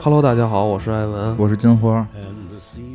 [0.00, 2.06] Hello，大家好，我是艾文，我是金花。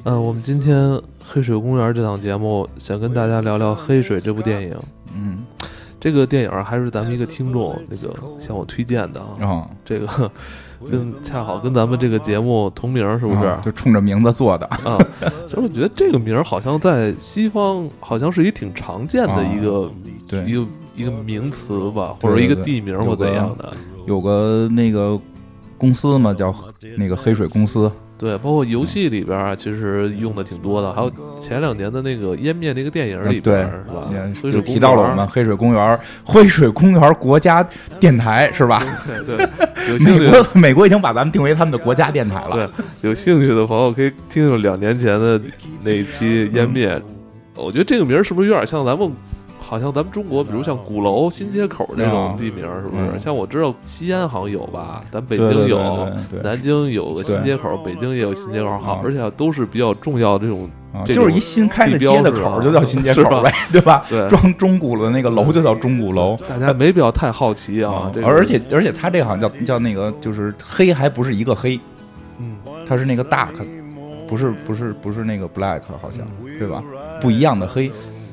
[0.05, 0.77] 嗯，我们今天
[1.21, 4.73] 《黑水公园》这档节目想跟大家聊聊《黑水》这部电影。
[5.13, 5.39] 嗯，
[5.99, 9.67] 这个电影还是咱们一个听众那个向我推荐的啊。
[9.84, 10.31] 这个
[10.89, 13.57] 跟恰好跟咱们这个节目同名，是不是？
[13.65, 14.97] 就冲着名字做的啊。
[15.45, 19.91] 其实我觉得这个名儿好像在西方好像是一挺常见的一个
[20.25, 23.73] 对一个一个名词吧，或者一个地名或怎样的。
[24.08, 25.19] 有个那个。
[25.81, 26.53] 公司嘛，叫
[26.95, 27.91] 那个黑水公司。
[28.16, 30.94] 对，包括游戏里边啊，其实用的挺多的。
[30.94, 34.52] 还有前两年的那个湮灭那个电影里边，是吧？
[34.52, 37.67] 就提到了我们黑水公园，黑水公园国家
[37.99, 38.84] 电台，是吧？
[39.25, 42.52] 对，美国美国已经把咱们定为他们的国家电台了。
[42.52, 45.41] 对，有兴趣的朋友可以听听两年前的
[45.81, 47.02] 那一期湮灭。
[47.55, 49.11] 我觉得这个名儿是不是有点像咱们？
[49.72, 53.17] 好像咱们中国，比如像鼓楼、新街口这种地名，是不是？
[53.17, 56.09] 像我知道西安好像有吧，咱北京有，
[56.44, 60.69] 南京有个新街口，北京也有新街口，好，而且都是比较重要的这种，
[61.05, 64.03] 就是一新开的街的口就叫新街口呗， 对吧？
[64.27, 68.11] 装钟鼓的那个楼就叫钟鼓楼， 大家没必要太好奇啊。
[68.25, 71.80] 而且而且它这好像叫叫那个，就是黑还不是一个黑，
[72.39, 73.53] 嗯，它是那个 dark，
[74.27, 76.27] 不是不是不是那个 black，好像
[76.59, 76.83] 对吧？
[77.22, 77.89] 不一样的黑。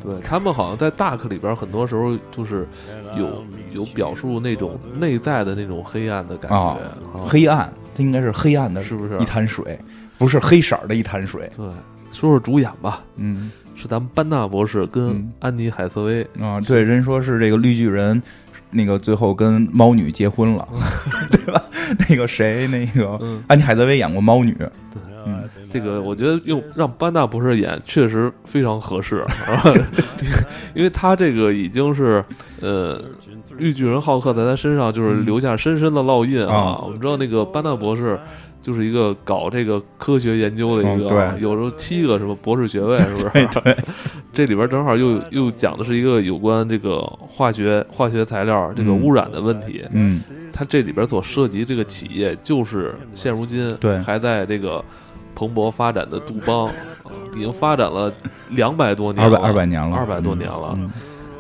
[0.09, 2.67] 对他们好像在大课里边，很多时候就是
[3.17, 6.81] 有有表述那种内在的那种黑暗的感觉。
[7.27, 9.19] 黑暗，它应该是黑暗的，是不是？
[9.19, 9.79] 一滩水，
[10.17, 11.51] 不是黑色的一滩水。
[11.55, 11.67] 对，
[12.11, 13.05] 说说主演吧。
[13.17, 16.59] 嗯，是咱们班纳博士跟安妮海瑟薇啊。
[16.63, 18.23] 对，人说是这个绿巨人，
[18.71, 20.67] 那个最后跟猫女结婚了，
[21.31, 21.63] 对吧？
[22.09, 24.55] 那个谁，那个安妮海瑟薇演过猫女。
[24.55, 25.03] 对。
[25.71, 29.25] 这个我觉得用让班纳博士演确实非常合适，
[30.75, 32.25] 因为他这个已经是
[32.61, 33.01] 呃
[33.57, 36.81] 绿巨人浩克在他身上就是留下深深的烙印啊。
[36.83, 38.19] 我们知道那个班纳博士
[38.61, 43.29] 就是一个搞这个科学研究的一个，有时候七个什么博士学位是不是？
[43.61, 43.77] 对，
[44.33, 49.85] 这里边正好又又讲的是一个有关这个化学化学材料这个污染的问题。
[49.93, 50.21] 嗯，
[50.53, 54.85] 他这里边所涉及这个企业就是现如今对还在这个。
[55.39, 56.69] 蓬勃发展的杜邦，
[57.33, 58.13] 已经发展了
[58.49, 60.77] 两百多年，二百二百年了，二百多年了。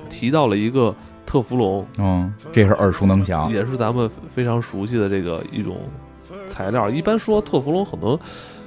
[0.08, 0.94] 提到了一个
[1.26, 5.78] 特氟龙，嗯，这是耳熟能详，也是咱们非常熟悉的这个一种
[6.46, 6.88] 材料。
[6.88, 8.18] 一般说特氟龙，很多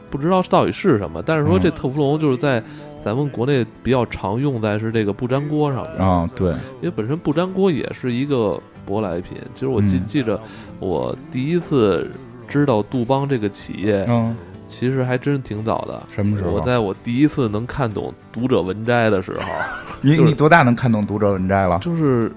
[0.09, 2.61] 不知道到底是什么，但是说这特氟龙就是在
[3.01, 6.29] 咱们国内比较常用在是这个不粘锅上面啊。
[6.35, 9.37] 对，因为本身不粘锅也是一个舶来品。
[9.53, 10.37] 其实我记记着，
[10.77, 12.11] 我第一次
[12.49, 14.35] 知道杜邦这个企业，嗯。
[14.71, 16.01] 其实还真挺早的。
[16.09, 16.51] 什么时候？
[16.51, 19.39] 我在我第一次能看懂读者文摘的时候。
[20.01, 21.77] 你你多大能看懂读者文摘了？
[21.79, 22.31] 就是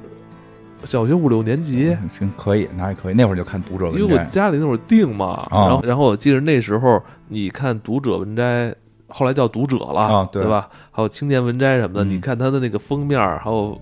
[0.84, 1.96] 小学五六年级。
[2.10, 3.14] 行，可以，那还可以。
[3.14, 4.00] 那会儿就看读者文摘。
[4.00, 8.74] 因为我家里那会儿订嘛，然后然后我记得那时候你看读者文摘，
[9.08, 10.68] 后来叫读者了，对吧？
[10.90, 13.80] 还有青年文摘什么的，你看它的那个封面，还有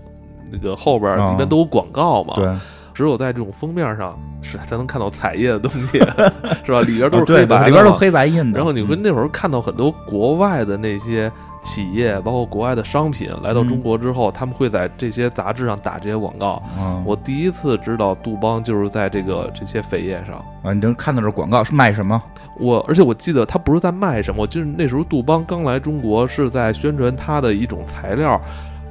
[0.51, 2.35] 那个后边里面都有广告嘛。
[2.35, 2.55] 对。
[2.93, 5.99] 只有在这种封面上是才能看到彩页的东西，
[6.63, 6.81] 是吧？
[6.81, 8.57] 里边都是黑白，里边都黑白印的。
[8.57, 11.31] 然后你会那会儿看到很多国外的那些
[11.63, 16.61] 企业，包括国外的商品来到中国之后，他们会在这些杂志上打这些广告。
[17.05, 22.21] 我第一次知道杜邦就是在这个这些扉页上啊，你能看到这广告是卖什么？
[22.59, 28.39] 我而且我记得他不是在卖什么，就是那时候杜邦刚来中国是在宣传它的一种材料。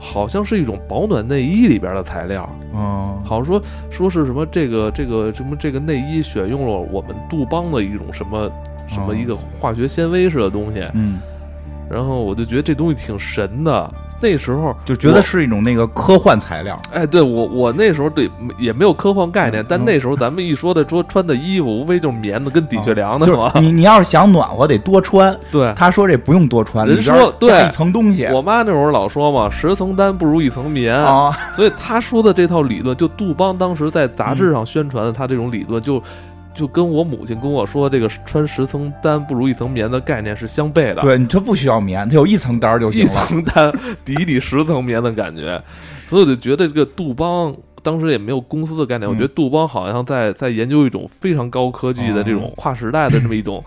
[0.05, 8.51] 好像是一种保暖内衣里边的材料，嗯，好像说说是什么这个这个什么这个内衣选用了我们杜邦的一种什么
[8.89, 11.21] 什么一个化学纤维似的东西，嗯，
[11.89, 13.95] 然后我就觉得这东西挺神的。
[14.23, 23.53] 那时候就觉得是一种那个科幻材料，哎，对我我那时候对也没有科幻概念，但那时候咱们一说的说穿的衣服，无非就是棉的跟底靴凉的是吧。
[23.57, 25.37] 你你要是想暖和，得多穿。
[25.51, 28.27] 对，他说这不用多穿，人说加一层东西。
[28.27, 36.01] 我妈那会儿老说嘛，十层单不如一层棉啊，所以他说的这套理论，就杜邦当时在杂志上宣传的他这种理论就。
[36.55, 41.03] 就跟我母亲跟我说这个穿十层单不如一层棉的概念是相悖的。
[41.03, 43.11] 对，你这不需要棉，它有一层单就行了。
[43.11, 43.73] 一层单
[44.05, 45.63] 抵抵十层棉的感觉，
[46.09, 49.09] 所以我就觉得这个杜邦当时也没有公司的概念。
[49.09, 53.65] 我觉得杜邦好像在在研究一种非常高科技的这种跨时代的这么一种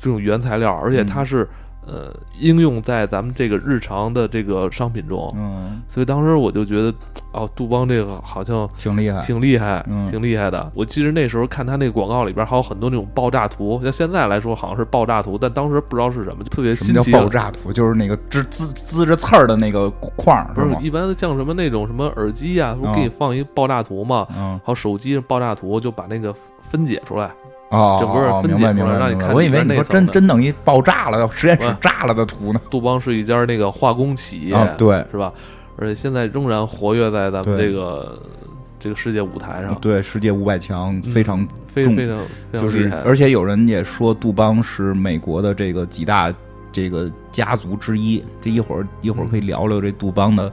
[0.00, 1.48] 这种原材料，而且它是。
[1.86, 6.92] 呃，应用在咱们这个日常的这个商品中，嗯，所以当时我就觉得，
[7.32, 10.70] 哦，杜邦这个好像挺厉害，挺厉害，挺厉害的。
[10.74, 17.12] 我记得那时候看他那个广告里边还有很多那种爆炸图，像现在来说好像是爆炸图，但当时不知道是什么，就特别新奇。
[17.12, 17.72] 爆炸图？
[17.72, 27.30] 就是那个滋滋滋着刺儿的那个框，不是一般像什么那种什么耳机啊，不给你放一爆炸图嘛，嗯，还有手机爆炸图，就把那个分解出来。
[27.70, 29.32] 哦，整个分解出来让你看。
[29.32, 32.60] 我以为你说真真弄一爆炸了，实验室炸了的图呢。
[32.70, 35.32] 杜邦是一家那个化工企业，对，是吧？
[35.78, 38.18] 而且现在仍然活跃在咱们这个
[38.78, 39.74] 这个世界舞台上。
[39.80, 42.18] 对，世界五百强非常非常非常
[42.52, 46.32] 就是而且有人也说杜邦是美国的这个几大
[46.72, 48.24] 这个家族之一。
[48.40, 50.50] 这一会儿一会儿可以聊聊这杜邦的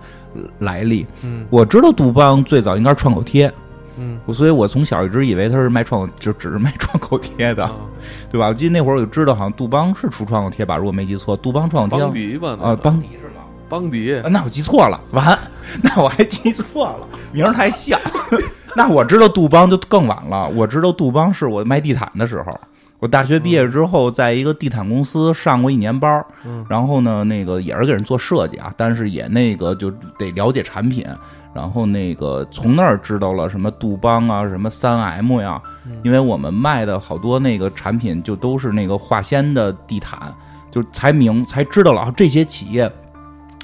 [0.59, 1.05] 来历。
[1.23, 3.49] 嗯，我知道杜邦最早应该是创口贴。
[3.97, 7.69] 嗯，所以我从小一直以为他是卖创，就只是卖创口贴的，
[8.31, 8.47] 对吧？
[8.47, 12.03] 我记得那会儿我就知道，好像杜邦是出创口贴吧，如果没记错，杜邦创口贴。
[12.05, 12.57] 邦迪吧？
[12.61, 13.43] 啊，邦迪是吗？
[13.69, 14.21] 邦迪？
[14.29, 15.37] 那我记错了，完，
[15.81, 17.99] 那我还记错了，名儿太像。
[18.75, 22.51] 那我知道杜邦就更晚了，我知道杜邦是我卖地毯的时候。
[22.99, 26.25] 我大学毕业之后，在一个地毯公司上过一年班
[26.69, 31.05] 然后呢，那个也是给人做设计啊，但是也那个就得了解产品，
[31.53, 35.61] 然后那个从那儿知道了什么杜邦啊，什么三 M 呀，
[36.03, 40.33] 因为我们卖的好多那个产品就都是那个化纤的地毯，
[40.71, 42.91] 就才明才知道了啊，这些企业。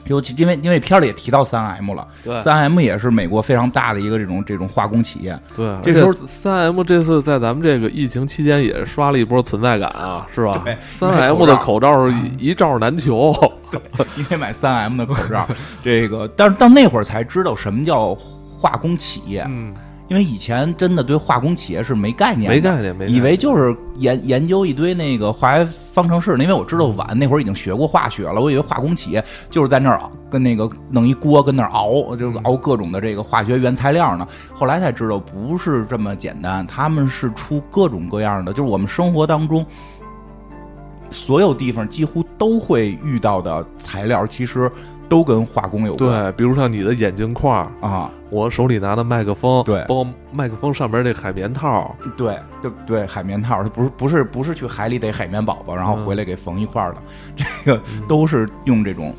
[0.10, 2.08] 尤其因为因为片里也提到三 M 了，
[2.42, 5.40] 三 M 也是美国非常大的一个这种这种化工企业。
[5.56, 10.66] 对，这时候三 M 这次在咱们这个疫情期间也刷了一波存在感啊， 是吧？
[10.80, 13.34] 三 M 的口罩一罩难求，
[13.72, 13.80] 对，
[14.18, 15.48] 因为买三 M 的口罩，
[15.84, 19.46] 这个，但是到那会儿才知道什么叫化工企业。
[19.48, 19.74] 嗯。
[20.10, 26.36] 因为以前真的对化工企业是没概念，没概念，没以为就是研研究一堆那个化学方程式。
[26.40, 34.28] 因为我知道晚那会儿已经学过化学了，我以为化工企业就是在那儿跟那个弄一锅跟那儿熬，就熬各种的这个化学原材料呢。
[34.52, 39.64] 后来才知道不是这么简单，他们是出各种各样的，就是我们生活当中
[41.12, 44.72] 所有地方几乎都会遇到的材料，其实。
[45.10, 56.98] 都跟化工有关，对，比如像你的眼镜框啊，我手里拿的麦克风，对，包括麦克风上边这海绵套，对，对对，海绵套，它不是不是不是去海里逮海绵宝宝，然后回来给缝一块的，
[57.36, 59.14] 这个都是用这种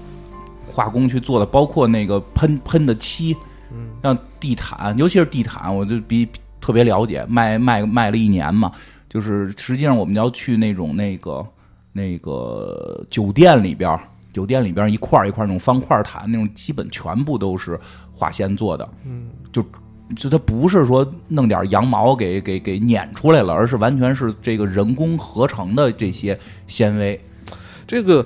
[0.66, 3.36] 化工去做的，包括那个喷喷的漆，
[3.72, 6.26] 嗯，像地毯，尤其是地毯，我就比
[6.60, 8.70] 特别了解，卖卖卖了一年嘛，
[9.08, 11.44] 就是实际上我们要去那种那个
[11.92, 13.98] 那个酒店里边。
[14.32, 17.78] 酒店里边一块一块那种方块毯，那种基本全部都是
[18.12, 18.88] 化纤做的。
[19.04, 19.64] 嗯，就
[20.16, 27.20] 就它不是说弄点羊毛给给给碾出来了，而是完全是这个人工合成的这些纤维。
[27.86, 28.24] 这个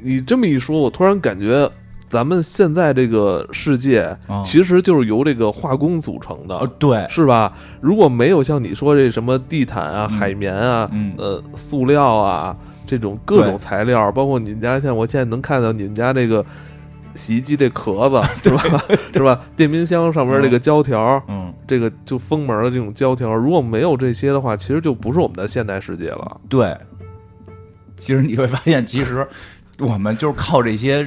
[0.00, 1.70] 你这么一说，我突然感觉
[2.08, 6.66] 咱们现在这个世界其实就是由这个化工组成的。
[6.78, 7.54] 对，是吧？
[7.80, 12.56] 如果没有像你说这什么地毯啊、海绵啊、呃、塑料啊。
[12.88, 16.44] 这种各种材料，包括你们家，像我现在能看到你们家这个
[17.14, 18.84] 洗衣机这壳子， 是吧？
[19.12, 19.38] 是吧？
[19.54, 26.40] 电冰箱上面这个胶条，嗯，这个就封门的这种胶条，如果没有这些的话，其实就不是我们的现代世界了。
[26.48, 26.74] 对，
[27.96, 29.26] 其实你会发现，其实
[29.78, 31.06] 我们就是靠这些，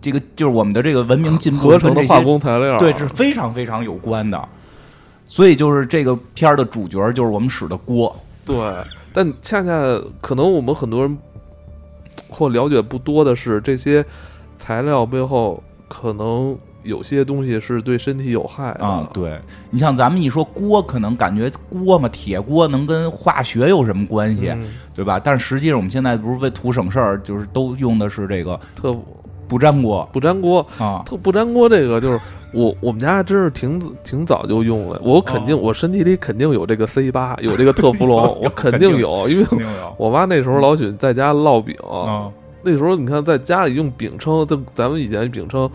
[0.00, 4.48] 这个就是我们的这个文明进步合成的化工材料，对，是非常非常有关的。
[5.26, 8.56] 所以就是这个片儿的主角就是我们使的锅，对。
[9.12, 9.70] 但恰恰
[10.20, 11.18] 可能我们很多人
[12.28, 14.04] 或了解不多的是，这些
[14.58, 19.08] 材料背后可能有些东西是对身体有害啊。
[19.12, 24.52] 对你像咱们一说锅，可能感觉锅嘛，铁锅能跟化学有什么关系，
[24.94, 25.20] 对吧？
[25.22, 28.92] 但实际上我们现在不是为图省事儿，就是都用的是这个特
[29.46, 32.20] 不粘锅，不粘锅啊，特不粘锅这个就是。
[32.54, 39.46] 我我们家真是挺挺早就用了，我肯定我身体里肯定有这个 C 八，有这个特氟龙， 我肯定有，因为
[39.96, 41.76] 我妈那时候老喜欢在家烙饼，
[42.62, 45.70] 那时候你看在家里用饼铛，就咱们以前饼铛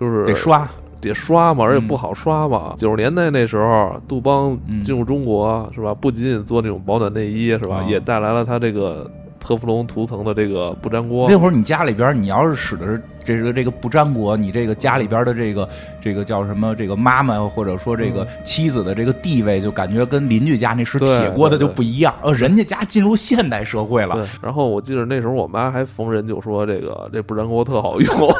[0.00, 0.68] 就是得刷
[1.00, 2.74] 得刷嘛，而且不好刷嘛。
[2.76, 5.94] 九十年代那时候，杜邦进入中国是吧？
[5.94, 7.84] 不仅仅做那种保暖内衣是吧？
[7.88, 9.10] 也带来了它这个。
[9.46, 15.68] 特氟龙涂层的这个不粘锅，那会儿你家里边你要是使的是这个这个不粘锅，你这个家里边的这个
[16.00, 16.74] 这个叫什么？
[16.74, 22.12] 这个妈妈或者说这个妻子的这个地位，就感觉跟邻居家那是铁锅的就不一样。
[22.22, 24.28] 呃，人家家进入现代社会了。
[24.42, 28.34] 然后我记得那时候我妈还逢人就说这个这不粘锅特好用，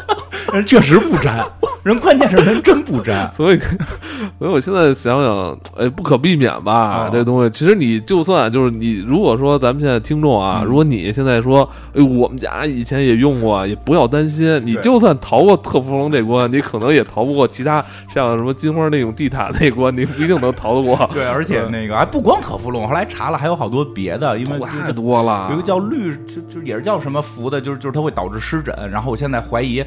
[0.53, 1.39] 人 确实不粘。
[1.87, 3.59] 人关键是人真不沾， 所以，
[4.41, 7.09] 所以我现在想想，哎，不可避免吧？
[7.13, 11.63] 这东西，其实你就算就是你，如果说咱们现在听众啊，如果你现在说，
[11.95, 17.81] 哎，我们家以前也用过，也不要担心，你就算逃过特氟龙这关，你可能也逃不过其他
[18.13, 21.09] 像什么金花那种地毯那关，你不一定能逃得过。
[21.15, 25.47] 对，而且那个还不光特氟龙，后来查了还有好多别的，因为太多了。
[25.51, 28.75] 有一个叫绿，就就也是叫什么氟的，就是就是它会导致湿疹。
[28.91, 29.85] 然后我现在怀疑。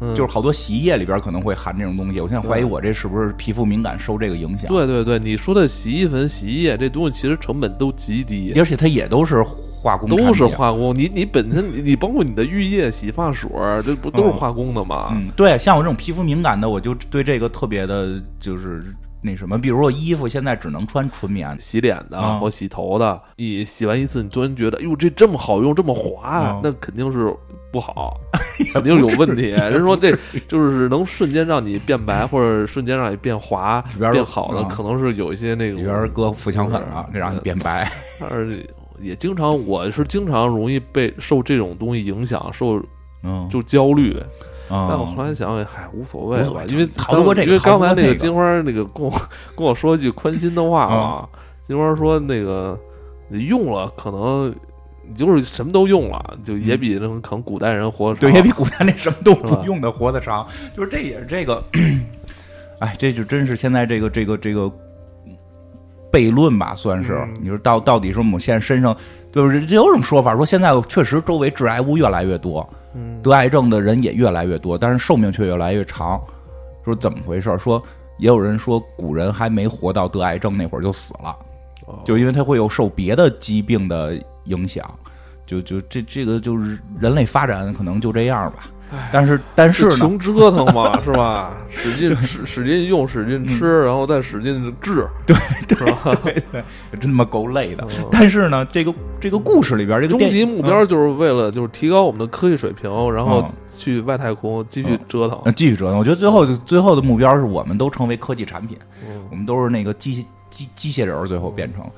[0.00, 2.20] 嗯就是好多洗衣液里边可能会含这种东西。
[2.20, 4.68] 我现在怀疑我这是不是皮肤敏感受这个影响？
[4.68, 10.92] 对对对，你说的洗衣粉、洗衣液这东西其实成本都极低，而且它也都是化工都是化工。
[10.96, 13.50] 你你本身你你包括你的浴液、洗发水，
[13.84, 15.10] 这不都是嗯化工的吗？
[15.12, 18.82] 嗯，对，像我这种皮肤敏感的，我就对这个特别的，就是
[19.22, 27.34] 那什么，比如说衣服现在只能穿纯棉，洗脸的啊或洗头的，你洗完一次，你突然觉得，哟，这这么好用，这么滑啊，那肯定是
[27.72, 28.18] 不好，
[28.74, 29.42] 肯定有问题。
[29.50, 30.10] 人说这
[30.48, 34.68] 就是能瞬间让你变白，或者瞬间让你变滑变好的，啊。
[34.68, 37.90] 可能是有一些那个里边搁富强粉了，这让你变白。
[38.20, 38.68] 但是
[39.00, 42.82] 也经常，我是经常容易被受这种东西影响，受
[43.22, 44.16] 嗯，就焦虑。
[44.70, 44.86] 嗯。
[44.88, 49.10] 但我后来想想，嗨，无所谓无所谓，吧因为逃得过这个因为刚才那个金花那个跟我
[49.56, 51.28] 跟我说一句宽心的话啊，
[51.64, 52.78] 金花说那个
[53.28, 54.54] 你用了可能
[55.10, 58.14] 你就是什么都用了，就也比那种可能古代人活。
[58.14, 60.46] 对，也比古代那什么都不用的活得长。
[60.76, 61.62] 就是这也是这个，
[62.78, 64.70] 哎，这就真是现在这个这个这个
[66.12, 67.14] 悖论吧，算是。
[67.14, 68.96] 嗯你说到到底说我们现在身上，
[69.32, 76.20] 就是有种说法说现在确实周围致癌物越来越多，嗯得癌症的人也越来越多，但是寿命却越来越长。
[76.84, 77.58] 说怎么回事？
[77.58, 77.82] 说
[78.18, 81.36] 也有人说古人还没活到得癌症那会儿就死了。
[81.86, 84.14] 哦就因为他会有受别的疾病的
[84.50, 84.84] 影响，
[85.46, 88.68] 就就这这个就是人类发展可能就这样吧。
[89.12, 91.52] 但是但是呢，穷折腾嘛，是吧？
[91.70, 95.36] 使劲使使劲用，使劲吃，然后再使劲治，对
[95.68, 96.18] 对，是吧？
[97.00, 98.08] 真他妈够累的嗯。
[98.10, 105.38] 但是呢，这个这个故事里边这个终极目标就是为了就是提高我们的科技水平，然后嗯去外太空继续折腾。
[105.44, 105.96] 呃继续折腾。
[105.96, 108.76] 我觉得最后最后的目标是我们都成为科技产品，
[109.08, 111.88] 嗯我们都是那个机机机械人，最后变成。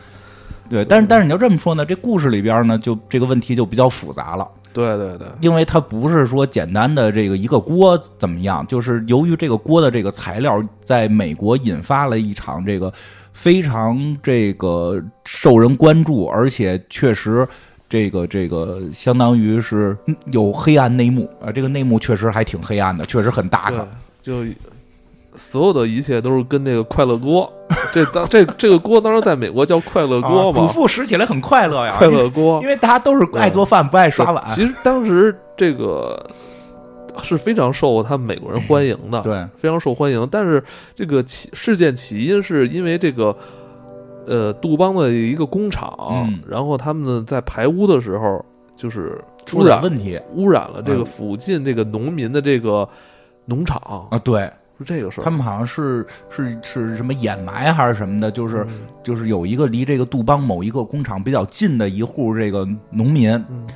[0.68, 4.48] 对，但是但是你要这么说呢，这故事里边呢，就这个问题就比较复杂了。
[4.72, 12.90] 对对对，因为它不是说简单的这个一个锅怎么样，就是由于这个锅的这个材料在美国引发了一场这个
[13.34, 17.46] 非常这个受人关注，而且确实
[17.86, 19.94] 这个这个相当于是
[20.30, 23.88] 有黑暗内幕啊，这个内幕确实还挺黑暗的，确实很大对个。，
[24.22, 24.44] 就
[25.34, 27.50] 所有的一切都是跟这个快乐锅，
[27.92, 32.60] 这当这这个锅当时在美国叫快乐锅嘛，饭使起来很快乐呀，快乐锅。
[32.62, 34.44] 因为大家都是爱做饭不爱刷碗。
[34.46, 36.30] 其实当时这个
[37.22, 40.28] 是非常受他们美国人欢迎的，对，非常受欢迎。
[40.30, 40.62] 但是
[40.94, 43.34] 这个起事件起因是因为这个
[44.26, 45.96] 呃杜邦的一个工厂，
[46.26, 46.40] 嗯。
[46.46, 48.44] 然后他们在排污的时候
[48.76, 50.20] 就是出点污染问题。
[50.34, 51.06] 污染了这个嗯。
[51.06, 52.86] 附近这个农民的这个
[53.46, 54.50] 农场，啊，对
[54.82, 55.24] 是这个事儿。
[55.24, 58.66] 他们好像是是是什么掩埋还是什么的，就是。
[58.68, 63.66] 嗯就是有一个离这个杜邦某一个工厂比较近的一户这个农民，嗯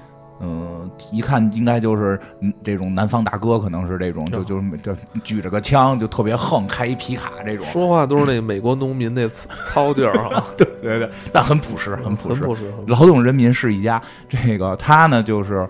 [0.40, 12.42] 嗯、一看应该就是嗯这种南方大哥，可能是这种，就嗯就是就举着个枪就特别横，开一皮卡这种，说话都是那美国农民那操操劲儿啊， 对对对，但很朴实，很朴实。
[12.42, 12.62] 很朴实。
[12.70, 15.68] 很朴实劳动人民是一家，这个他呢就是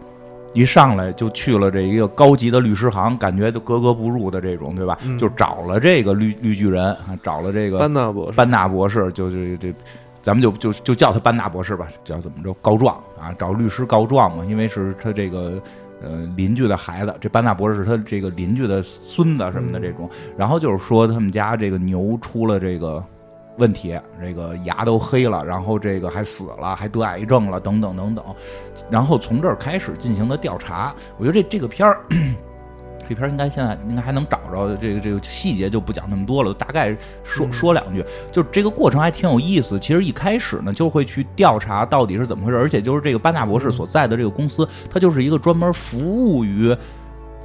[0.57, 4.97] 一上来就去了这一个高级的律师行，感觉就格格不入的这种，对吧？
[5.05, 9.75] 嗯就找了这个绿绿巨人，啊找了这个班纳博士，班纳博士，就这这，
[10.23, 15.61] 咱们就就就叫他班纳博士吧，叫怎么着告状啊，找律师告状嘛，因为是他这个
[16.03, 20.09] 呃邻居的孩子，这班纳博士是他这个邻居的孙子什么的嗯这种，
[20.39, 23.05] 然后就是说他们家这个牛出了这个。
[23.59, 28.25] 问题，这个牙都黑了，然后这个还死了，还得癌症了，等等等等，
[28.91, 30.95] 然后从这儿开始进行的调查。
[31.19, 32.01] 我觉得这这个片儿，
[33.09, 38.05] 这片儿应该现在应该还能找着，这个这个细节就不讲那么多了，大概说嗯说两句。
[38.31, 39.79] 就是这个过程还挺有意思。
[39.79, 46.77] 其实一开始呢，就会去调查到底是怎么回事，而且就是这个班纳博士所在的这个公司，它就是一个专门服务于。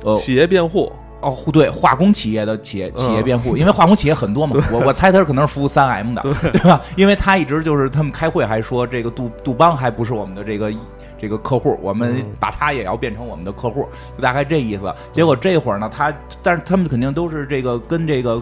[0.04, 6.82] 呃企业辩护，哦，对，化工企业的企业企业嗯辩护，因为化工企业很多嘛，我我猜他可能是服务三 M 的，对吧？
[6.98, 10.74] 因为他一直就是他们开会还说这个杜杜邦还不是我们的这个
[11.18, 13.88] 这个客户，我们嗯把他也要变成我们的客户，
[14.18, 14.94] 就大概这意思。
[15.12, 16.12] 结果这会儿呢，他
[16.42, 18.42] 但是他们肯定都是这个跟这个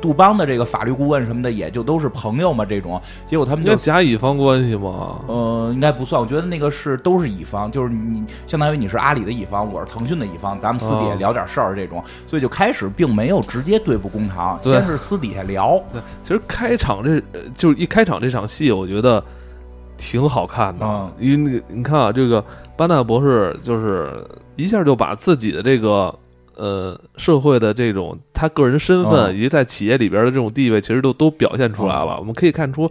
[0.00, 3.00] 杜邦的这个法律顾问什么的，也就都是朋友嘛，这种。
[3.26, 5.20] 结果他们就甲乙方关系嘛。
[5.26, 19.22] 呃，应该不算，我觉得那个是都是乙方，就是你相当于你是阿里的乙方，我是腾讯的乙方，咱们私底下哦聊点事儿这种，所以就开始并没有直接对簿公堂，先是私底下聊， 对，其实开场这呃就是一开场这场戏，我觉得
[19.96, 22.44] 挺好看的，嗯因为那个你看啊，这个
[22.76, 24.24] 班纳博士就是
[24.56, 26.16] 一下就把自己的这个
[26.58, 32.18] 呃社会的这种他个人身份、嗯以及在企业里边的这种地位，其实都都表现出来了。
[32.18, 32.90] 我们可以看出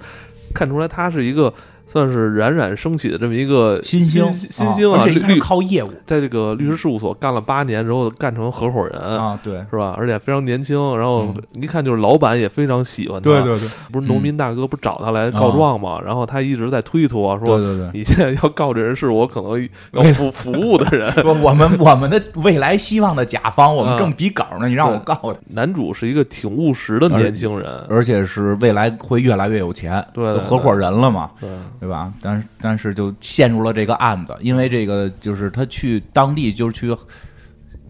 [0.55, 1.53] 看出来，他是一个
[1.87, 5.01] 算是冉冉升起的这么一个新星，新星啊！
[5.01, 9.95] 而且靠业务，在这个律师事务所干了八年之后，干成合伙人啊，对，是吧？
[9.97, 15.99] 而且非常年轻，然后一看就是老板也非常喜欢他，对对对，不是农民大哥不找他来告状嘛？
[16.05, 21.09] 然后他一直在推脱说，对对对，你现在要告这人是我可能要服 服务的人，
[21.41, 25.33] 我们我们的未来希望的甲方，我们正比稿呢，你让我告他。
[25.49, 32.13] 男主是一个挺务实的年轻人，而且是未来会越来越有钱，对，合伙人了嘛，对对吧？
[32.21, 36.95] 但是但是就陷入了这个案子，因为这个就是他去当地就是去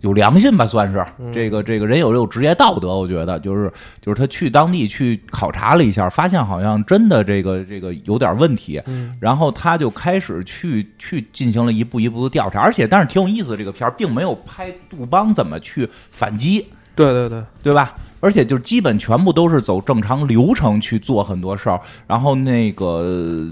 [0.02, 1.04] 有良心吧，算是
[1.34, 8.80] 这个这个人有有职业道德，我觉得就是就是他去当地去考察了一下，发现好像真的这个这个有点问题，
[9.20, 16.68] 然后他就开始去去进行了一步一步的调查，而且但是挺有意思的，这个片儿并没有拍杜邦怎么去反击。
[16.96, 17.96] 对对对，对吧？
[18.20, 23.48] 而且就基本全部都是走正常流程去做很多事儿，然后那个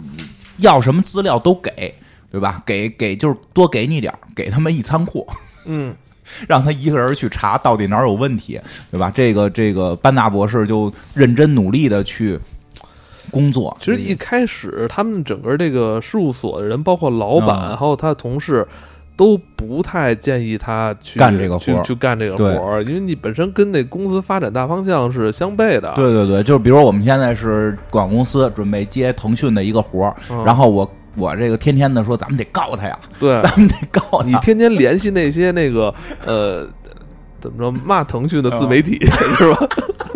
[0.58, 1.94] 要什么资料都给，
[2.32, 2.62] 对吧？
[2.66, 5.28] 给给就是多给你点儿，给他们一仓库，
[5.66, 5.96] 嗯，
[6.48, 9.12] 让他一个人去查到底哪儿有问题，对吧？
[9.14, 12.40] 这个这个班纳博士就认真努力的去
[13.30, 13.76] 工作。
[13.80, 18.68] 其实一开始他们整个这个事务所的人，包括老板还有他的同事。
[19.16, 25.94] 都不太建议他去干这个活儿，去干这个活儿，因为你本身跟那公司发展大方向是相悖的。
[25.96, 35.94] 对对对，就是比如我们现在是广告公司，准备接腾讯的一个活儿，然后我我这个天天的说，咱们得告他呀，对， 咱们得告你，天天联系那些那个
[36.26, 36.68] 呃，
[37.40, 39.00] 怎么着骂腾讯的自媒体
[39.38, 39.68] 是吧？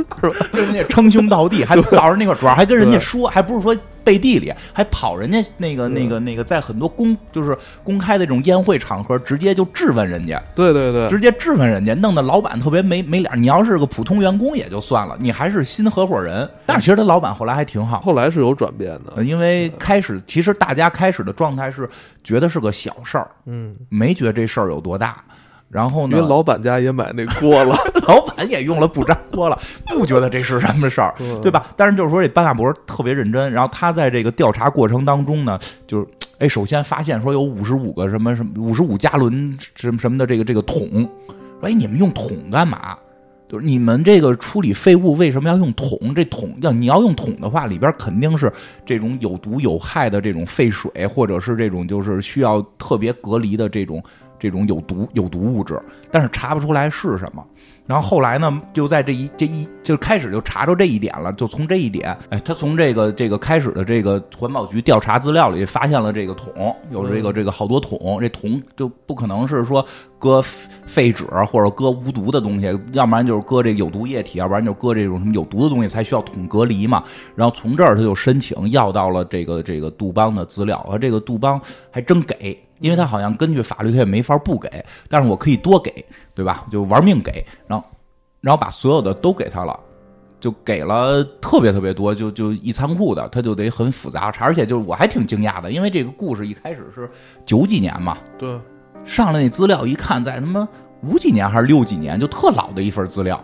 [0.22, 0.48] 是吧？
[0.52, 3.76] 跟人家称兄道弟，还到着那块主要还跟人家说，还不是说。
[4.02, 10.42] 背地里还跑人家那个那个那个，在很多公就是公开的这种宴会场合，直接就质问人家。
[10.56, 13.32] 对对对，直接质问人家，弄得老板特别没没脸。
[13.40, 16.50] 你要是个普通员工也就算了，你还是新合伙人。
[16.66, 19.22] 但是其实他老板后来还挺好，后来是有转变的。
[19.24, 21.88] 因为开始其实大家开始的状态是
[22.24, 25.18] 觉得是个小事儿，嗯，没觉得这事儿有多大。
[25.70, 26.18] 然后呢？
[26.18, 27.76] 因为老板家也买那锅了，
[28.08, 31.68] 老板也用了不粘锅了，不觉得这是什么事儿，对吧？
[31.78, 33.52] 但是就是说，这班纳博特别认真。
[33.52, 36.08] 然后他在这个调查过程当中呢，就是
[36.40, 41.08] 哎，首先发现说有五十五个什么什么五十五加仑什么什么的这个这个桶，
[41.62, 42.98] 哎，你们用桶干嘛？
[43.48, 46.14] 就是你们这个处理废物为什么要用桶？
[46.16, 48.52] 这桶要你要用桶的话，里边肯定是
[48.86, 54.04] 这种有毒有害的这种废水，或者是这种就是需要特别隔离的这种。
[54.40, 57.46] 这种有毒有毒物质，但是查不出来是什么。
[57.86, 61.34] 然后后来呢，就在这一这一就开始就查着这一点了。
[61.34, 68.20] 就从这一点，哎，他从这个这个开始的这个环保局调查资料里发现了这个桶，有这个这个好多桶。
[68.22, 69.84] 这桶就不可能是说
[70.20, 70.40] 搁
[70.86, 77.04] 废纸或者搁无毒的东西，要不然就是搁这有毒液体，要不然就搁这种什么有毒的东西才需要桶隔离嘛。
[77.36, 82.56] 然后从这儿他就申请要到了这个这个杜邦的资料，啊，这个杜邦还真给。
[82.80, 86.66] 因为他好像根据法律他也没法不给，但是我可以多给，对吧？
[86.72, 87.86] 就玩命给，然后，
[88.42, 89.80] 然后把所有的都给他了，
[90.40, 97.10] 就给了特别特别多，就就一仓库的，他就得很复杂，而且就是我还挺惊讶的，因为这个故事一开始是
[97.46, 98.60] 九几年嘛，对，
[99.04, 100.68] 上来那资料一看，在他妈
[101.04, 103.44] 五几年还是六几年，就特老的一份资料。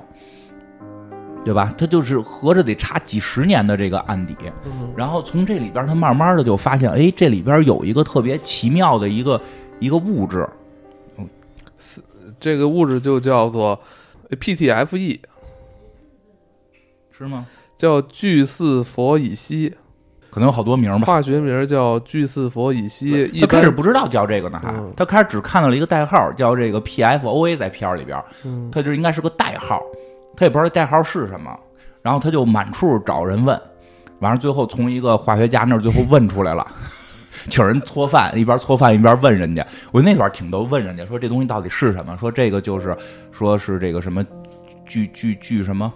[1.46, 1.72] 对吧？
[1.78, 4.36] 他就是合着得查几十年的这个案底，
[4.98, 9.40] 然后从这里边他慢慢的就发现，哎，这里边有一个特别奇妙的一个
[9.80, 10.50] 一个物质，
[11.18, 11.30] 嗯
[12.40, 13.80] 这个物质就叫做
[14.32, 15.20] PTFE，
[17.16, 17.46] 是吗？
[17.78, 19.72] 叫聚四氟乙烯，
[20.32, 21.06] 可能有好多名吧。
[21.06, 23.28] 化学名叫聚四氟乙烯。
[23.40, 28.20] 他开始不知道叫这个呢，还他开始只看到了一个代号，叫这个 PFOA，在片里边，
[28.72, 29.82] 他就应该是个代号。
[30.36, 31.58] 他也不知道代号是什么，
[32.02, 33.60] 然后他就满处找人问，
[34.20, 36.66] 完了最后从一个化学家那儿最后问出来了，
[37.50, 39.66] 请人搓饭，一边搓饭一边问人家。
[39.92, 42.18] 我那段挺逗，问人家说这东西到底是什么？
[42.18, 42.96] 说这个就是
[43.32, 44.26] 说是这个什么
[44.86, 45.92] 聚聚聚什么。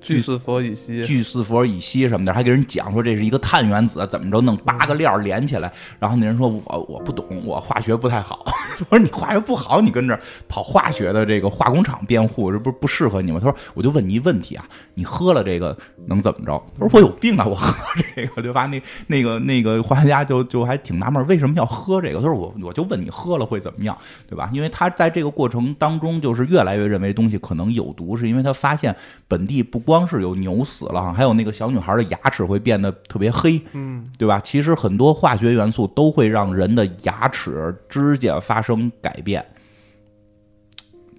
[0.00, 5.72] 聚四氟乙烯，聚四氟乙烯什么的，还给人讲说这是一个碳原子，怎么着弄八个链连起来。
[6.00, 8.44] 然后那人说：“我我不懂，我化学不太好。”
[8.80, 17.72] 我 说：“你化学不好，你跟这跑化学的这个化工厂辩护，这不是不适合你吗？”他说：“我就问你一问题啊，你喝了这个能怎么着？”他说：“我有病啊，我喝
[18.16, 22.18] 这个对吧？”那那个那个化学家就就还挺纳闷，为什么要喝这个？
[22.18, 23.96] 他说：“我我就问你喝了会怎么样，
[24.28, 24.50] 对吧？
[24.52, 28.94] 因为他在这个过程当中，就是越来越认为东西可能有毒，是因为他发现
[29.28, 34.40] 本地不光。”光是有牛死了，还有那个小女孩的牙齿会变得特别黑，嗯，对吧？
[34.40, 39.44] 其实很多化学元素都会让人的牙齿、指甲发生改变。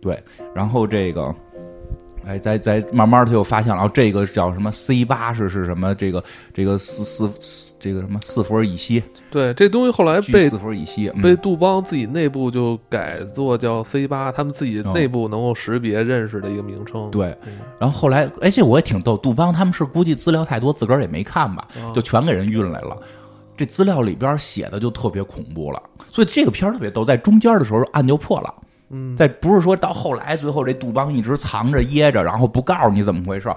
[0.02, 0.22] 对，
[0.56, 1.34] 然后这个
[2.26, 5.94] 哎，在在慢慢他又发现了，哦，这个叫什么 C 八是是什么？
[5.96, 7.30] 这个这个四四
[7.80, 9.04] 这个什么四氟乙烯？
[9.30, 17.12] 对，这东西后来被四氟乙烯被杜邦自己内部就改做叫 C 八，他们自己内部能够识别认识的一个名称。
[17.12, 17.36] 对，
[17.80, 22.98] 然后后来，哎，这我也挺逗，杜邦他们是估计资料太多，自个儿也没看吧，就全给人运来了。
[23.56, 28.54] 这资料里边写的就特别恐怖了，所以这个片儿特别逗，在中间的时候案就破了。
[28.90, 33.52] 嗯，在不是说到后来，最后这杜邦一直藏着掖着，然后不告诉你怎么回事。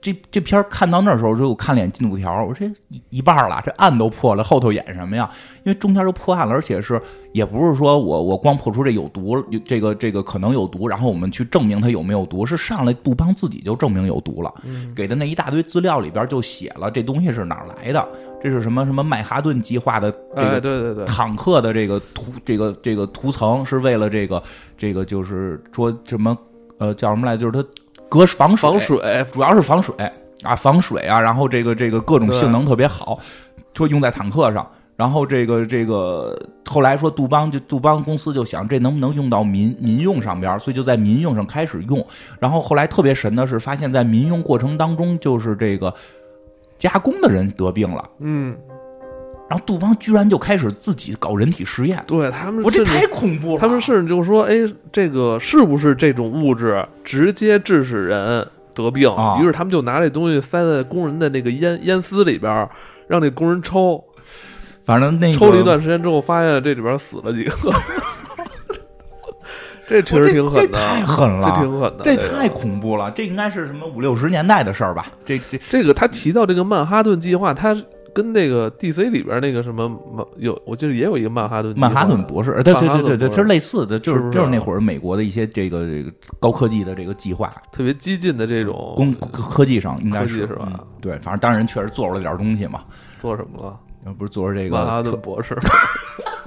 [0.00, 5.28] 这这片看到那时候，就我看脸进度条，我说这一半了，这案都破了，后头演什么呀？
[5.64, 7.00] 因为中间就破案了，而且是
[7.32, 14.54] 也不是说我我光破出这有毒，这个这个可能有毒，然后我们去证明它有没有毒，是上来杜邦自己就证明有毒了。
[14.94, 18.08] 给的那一大堆资料里边就写了这东西是哪来的，
[18.46, 24.40] 这是什么什么曼哈顿计划的这个对对对坦克的这个涂这个这个涂层是为了这个
[24.76, 26.36] 这个就是说什么
[26.78, 27.64] 呃叫什么来，就是它。
[28.08, 29.92] 隔防水，防水主要是防水
[30.44, 33.18] 啊，防水啊，然后这个这个各种性能特别好，
[33.74, 34.64] 说用在坦克上。
[34.94, 42.06] 然后这个这个后来说杜邦就杜邦公司就想这能不能用到民民用上边，所以就在民用上开始用。
[42.38, 45.92] 然后后来特别神的是，发现在民用过程当中，就是这个
[46.78, 48.10] 加工的人得病了。
[48.20, 48.56] 嗯。
[49.48, 53.60] 然后杜邦居然就开始自己搞人体实验，对他们，我这太恐怖了。
[53.60, 54.56] 他们甚至就说：“哎，
[54.90, 59.08] 这个是不是这种物质直接致使人得病？”
[59.40, 62.68] 于是他们就拿这东西塞在工人的那个烟烟丝里边，
[63.06, 64.02] 让那工人抽。
[64.84, 67.52] 反正那抽了一段时间之后，发现这里边死了几个。
[69.88, 73.10] 这确实挺狠的，太狠了，这挺狠的，这太恐怖了。
[73.10, 75.06] 这应该是什么五六十年代的事儿吧？
[75.24, 77.76] 这这这个他提到这个曼哈顿计划，他。
[78.16, 79.86] 跟那个 DC 里边那个什么
[80.38, 90.80] 有，我记得也有一个曼哈顿曼哈顿博士，对对对对对，其实类似的，就是就是那会儿美国的一些这个这个高科技的这个计划，特别激进的这种工科技上应该是是吧？
[90.98, 92.84] 对，反正当然确实做出了点东西嘛。
[93.18, 93.78] 做什么了？
[94.14, 95.56] 不是做这个曼哈顿博士。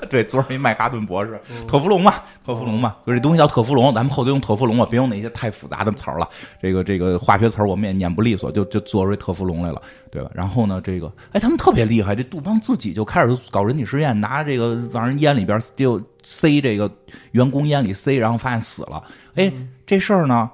[0.09, 6.27] 对，做一麦哈顿博士，特氟龙嘛，特氟龙嘛，就这东西叫特氟龙，咱们后头用特氟龙吧，别用那些太复杂的词儿了。
[6.59, 10.31] 这个这个化学词儿我们也念不利索，就就做出特氟龙来了，对吧？
[10.33, 16.89] 然后呢，这个哎，他们特别厉害，这杜邦自己就开始搞人体实验，拿这个往人烟里边就塞这个
[17.33, 19.03] 员工烟里塞，然后发现死了。
[19.35, 19.51] 哎，
[19.85, 20.49] 这事儿呢？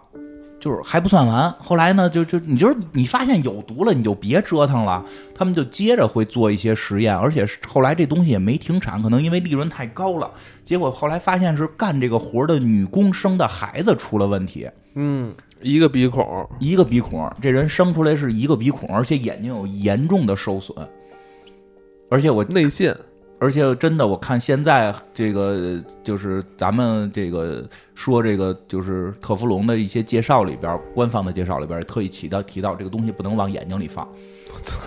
[0.66, 5.06] 就是还不算完，后来呢，就就你就是你发现有毒了，你就别折腾了。
[5.36, 10.32] 他们就接着会做一些实验，而且后来这东西也没停产，可能因为利润太高了。
[10.64, 14.68] 结果后来发现是干这个活的女工生的孩子出了问题。
[14.96, 20.76] 嗯，一个鼻孔，一个鼻孔，这人生出来是一个鼻孔，而且眼睛有严重的受损，
[22.10, 22.98] 而且我内线。
[23.40, 34.08] 而且真的，我看现在这个就是咱们这个说这个就是特氟龙的一些介绍里边，官方的介绍里边特意提到提到这个东西不能往眼睛里放。
[34.54, 34.80] 我操！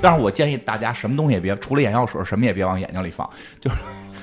[0.00, 3.28] 但是我建议大家什么东西也别，除了眼药水，什么也别往眼睛里放。
[3.58, 3.76] 就是，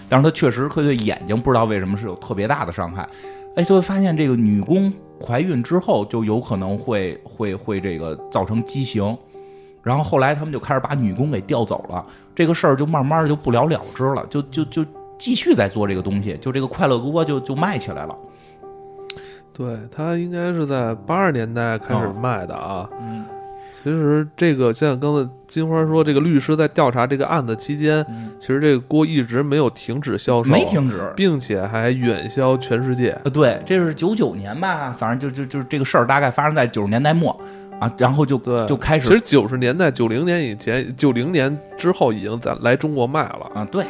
[0.07, 3.07] 但是它确实会对眼睛不知道为什么是有特别大的伤害。
[3.55, 9.17] 哎，就会发现这个女工怀孕之后就有可能会会会这个造成畸形。
[9.81, 12.05] 然后后来他们就开始把女工给调走了，
[12.39, 14.85] 这个事儿就慢慢就不了了之了，就就就
[15.17, 18.15] 继续在做这个东西，就这个快乐锅就就卖起来了。
[19.51, 22.89] 对它应该是在八十年代开始卖的啊。
[23.01, 23.25] 嗯，
[23.83, 28.05] 其实这个像刚才金花说，这个律师在调查这个案子期间，
[28.39, 33.19] 其实这个锅一直没有停止销售，没停止，并且还远销全世界。
[33.25, 37.37] 呃，对，这是九九年吧，反正就就就这个事儿大概发生在九十年代末。
[37.79, 43.65] 啊，然后就就开始，其实九十年代、九零年以前、九零年之后已经在来中国卖了啊。
[43.71, 43.85] 对，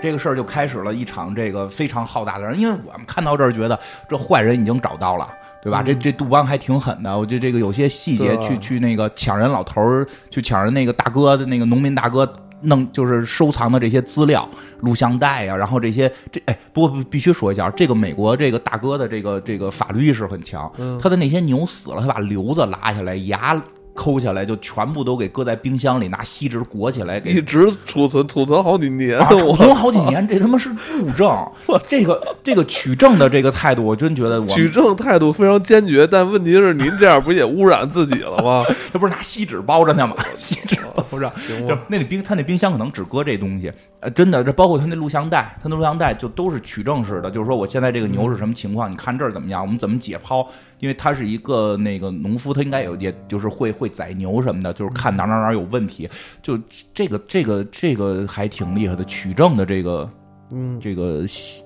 [0.00, 5.28] 这个事儿就开始了一场这个非常浩大的人，因为我们看到这儿觉得这坏人已经找到了，
[5.62, 5.82] 对吧？
[5.82, 12.30] 这这杜邦还挺狠的，我觉得这个有些细节去去那个抢人老头儿，去抢人那个大哥的那个农民大哥。
[12.62, 14.48] 弄就是收藏的这些资料、
[14.80, 23.62] 录像带呀，然后这些这哎，不过必须说一下，这个美国这个大哥的这个这个法律意识很强，他的那些牛死了，他把瘤子拉下来，牙。
[23.96, 31.26] 抠下来就全部都给搁在冰箱里，拿锡纸裹起来，给一直储存储存好几年，储存好几年，这他妈是物证。
[31.88, 36.06] 这个这个取证的这个态度，我真觉得取证态度非常坚决。
[36.06, 38.62] 但问题是，您这样不也污染自己了吗？
[38.92, 40.14] 这不是拿锡纸包着呢吗？
[40.38, 41.32] 锡纸包着，
[41.66, 43.72] 那那冰他那冰箱可能只搁这东西。
[44.00, 48.92] 呃，真的，这包括他那录像带，他那录像带就都是取证式的，就是说我现在这个牛是什么情况？
[48.92, 49.62] 你看这儿怎么样？
[49.62, 50.46] 我们怎么解剖？
[50.78, 56.08] 因为他是一个那个农夫，他应该有，也就是会会宰牛什么的，就是看哪哪哪有问题。
[56.42, 56.58] 就
[56.92, 60.08] 这个这个这个还挺厉害的，取证的这个
[60.52, 61.24] 嗯，这个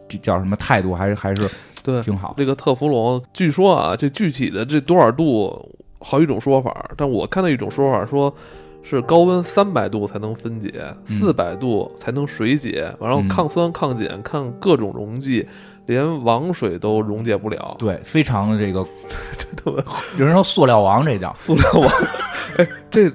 [0.09, 1.49] 这叫什么态度，还是还 是
[1.83, 2.35] 对，挺好。
[2.37, 5.68] 这个特氟龙，据说啊，这具体的这多少度，
[5.99, 8.35] 好几种说法，但我看到一种说法说。
[8.83, 10.73] 是高温三百度才能分解，
[11.05, 15.46] 四百度才能水解，然后抗酸抗碱，抗各种溶剂，
[15.90, 17.74] 连王水都溶解不了。
[17.76, 18.85] 对，非常的这个，
[19.57, 19.85] 特别
[20.18, 21.90] 有人说塑料王，这叫 塑料王。
[22.59, 23.11] 哎，这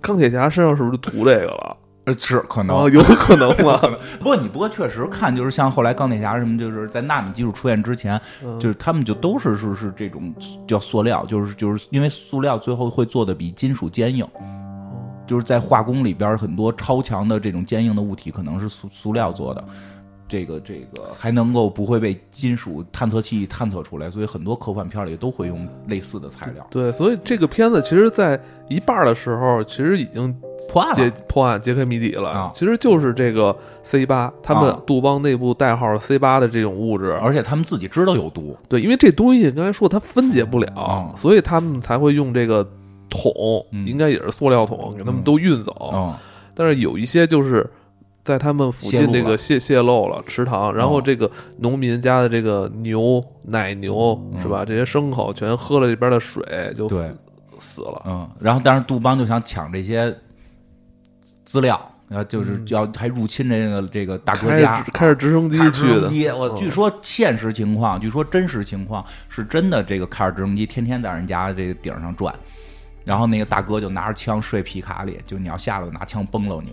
[0.00, 1.76] 钢铁侠身上是不是涂这个了？
[2.04, 3.80] 呃，是可能，有可能吧？
[4.20, 8.20] 不过你不过确实看，就是像后来钢铁侠什么，就是在纳米技术出现之前，
[8.60, 10.32] 就是他们就都是是是这种
[10.66, 14.24] 叫塑料，就是就是因为塑料最后会做的比金属坚硬。
[15.24, 19.64] 就是在化工里边，很多超强的这种坚硬的物体可能是塑塑料做的，
[20.32, 26.66] 这个这个还能够不会被金属探测器探测出来，所以很多科幻片里都会用类似的材料。
[26.70, 30.34] 对，所以这个片子其实，在一半的时候，其实已经
[30.72, 32.50] 破案了，破案揭开谜底了。
[32.54, 38.56] 其实就是这个 C 八，他们杜邦内部代号 C 八的这种物质，而且他们自己知道有毒。
[38.66, 42.66] 对，因为这东西刚才说它分解不了，所以他们才会用这个。
[43.14, 46.16] 桶应该也是塑料桶，给他们都运走。
[46.54, 47.70] 但是有一些就是
[48.24, 54.64] 在他们附近这个泄泄露了池塘，然后这个农民家的这个牛奶牛是吧？
[54.64, 57.10] 这些牲口全喝了这边的水，就对
[57.58, 58.02] 死了。
[58.06, 60.16] 嗯，然后但是杜邦就想抢这些
[61.44, 66.36] 资料，然后就是要还入侵这个这个大哥家，开着直升机去的。
[66.36, 72.32] 我据说现实情况，据说真实情况是真的，这个开着直升机天天在人家这个顶上转。
[73.04, 76.70] 然后那个大哥就拿着枪睡皮卡里，就你要下来拿枪崩了你，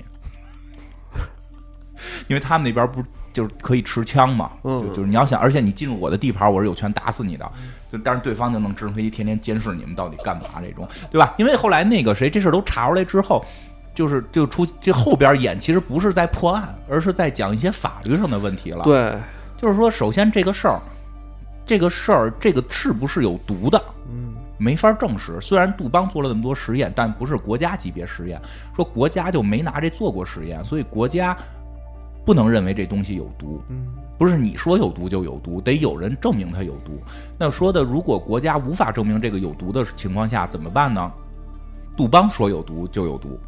[2.28, 7.50] 因为他们那边不就是可以持枪嘛，就就是你要想，而且你进入我的地盘，我是有权打死你的，
[7.92, 11.34] 就但是对方就能直升飞机天天监视你们到底干嘛这种，对吧？
[11.38, 13.46] 因为后来那个谁这事都查出来之后，
[13.94, 18.84] 就是就出这后边演其实不是在破案，而是在讲一些法律上的问题了。
[18.84, 19.16] 对，
[19.56, 20.80] 就是说，首先这个事儿，
[21.66, 23.82] 这个事儿，这个是不是有毒的？
[24.12, 24.36] 嗯。
[24.62, 28.38] 没法证实，虽然杜邦做了那么多实验，但不是国家级别实验。
[28.76, 31.34] 说国家就没拿这做过实验，所以国家
[32.30, 33.60] 不能认为这东西有毒。
[33.70, 37.02] 嗯，不是你说有毒就有毒，得有人证明它有毒。
[37.40, 41.12] 那说的，如果国家无法证明这个有毒的情况下怎么办呢？
[41.98, 43.40] 杜邦说有毒就有毒。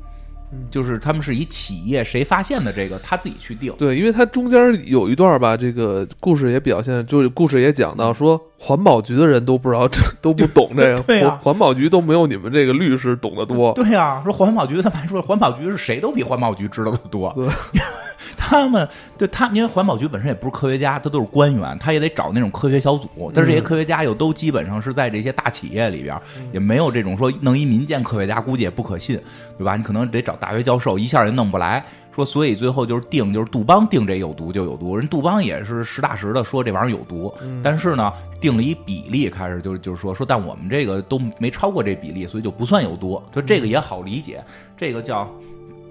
[0.70, 17.34] 就是他们是以企业谁发现的这个他自己去定，对，因为他中间有一段吧，这个故事也表现，就是故事也讲到说，环保局的人都不知道这 都不懂这个， 环保局都没有你们这个律师懂得多，对呀，说环保局他们还说环保局是谁都比环保局知道的多。
[18.44, 18.88] 他们
[19.20, 23.08] 对他，因为环保局本身也不是科学家，他都是官员，他也得找那种科学小组。
[23.34, 26.20] 但是这些科学家又都基本上是在这些大企业里边，
[26.52, 29.20] 也没有这种说弄一民间科学家，估计也不可信，
[29.58, 29.78] 对吧？
[29.78, 31.86] 你可能得找大学教授，一下也弄不来。
[32.14, 34.98] 说，所以最后就是定，就是杜邦定这有毒就有毒。
[34.98, 43.22] 人杜邦也是实打实的说这玩意儿有毒，但是呢，定了一比例，开始就就是说说，但我们这个都没超过这比例，所以就不算有毒。
[43.32, 44.44] 就这个也好理解，
[44.76, 45.32] 这个叫。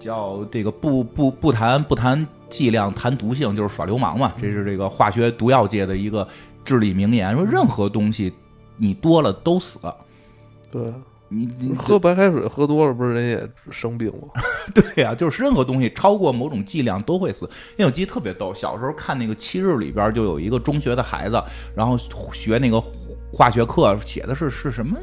[0.00, 6.26] 叫这个不不不谈不谈剂量谈毒性就是耍流氓嘛，这是这个化学毒药界的一个
[6.64, 7.34] 至理名言。
[7.34, 8.32] 说任何东西
[8.76, 9.78] 你多了都死，
[10.70, 10.92] 对
[11.28, 14.42] 你你喝白开水喝多了不是人也生病吗？
[14.74, 17.44] 对呀，就是任何东西超过某种剂量都会死。
[17.76, 21.40] 因为我记得特别逗，小时候看那个《七日》里边就有一个中学的孩子，
[21.76, 21.96] 然后
[22.32, 22.82] 学那个
[23.32, 24.96] 化学课，写的是是什么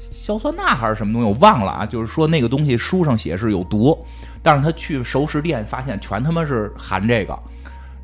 [0.00, 1.86] 硝酸钠还是什么东西，我忘了啊。
[1.86, 3.96] 就是说那个东西书上写是有毒。
[4.42, 7.38] 但是他去熟食店，发现全他妈是含这个，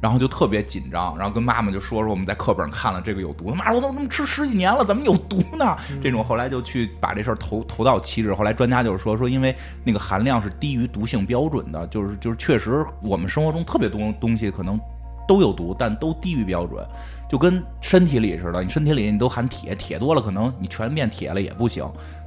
[0.03, 5.75] 然后就特别紧张，然后跟妈妈就说说我们在课本上看了这个有毒，他妈我都他妈吃十几年了，怎么有毒呢？
[6.03, 14.79] 这种后来就去把这事儿投投到七日，后来专家就是说说因为那个含量是低于毒性标准的，就是就是确实我们生活中特别多东西可能
[15.27, 16.85] 都有毒，但都低于标准，
[17.29, 21.85] 就跟身体里似的，你身体里你都含铁，铁多了可能你全变铁了也不行。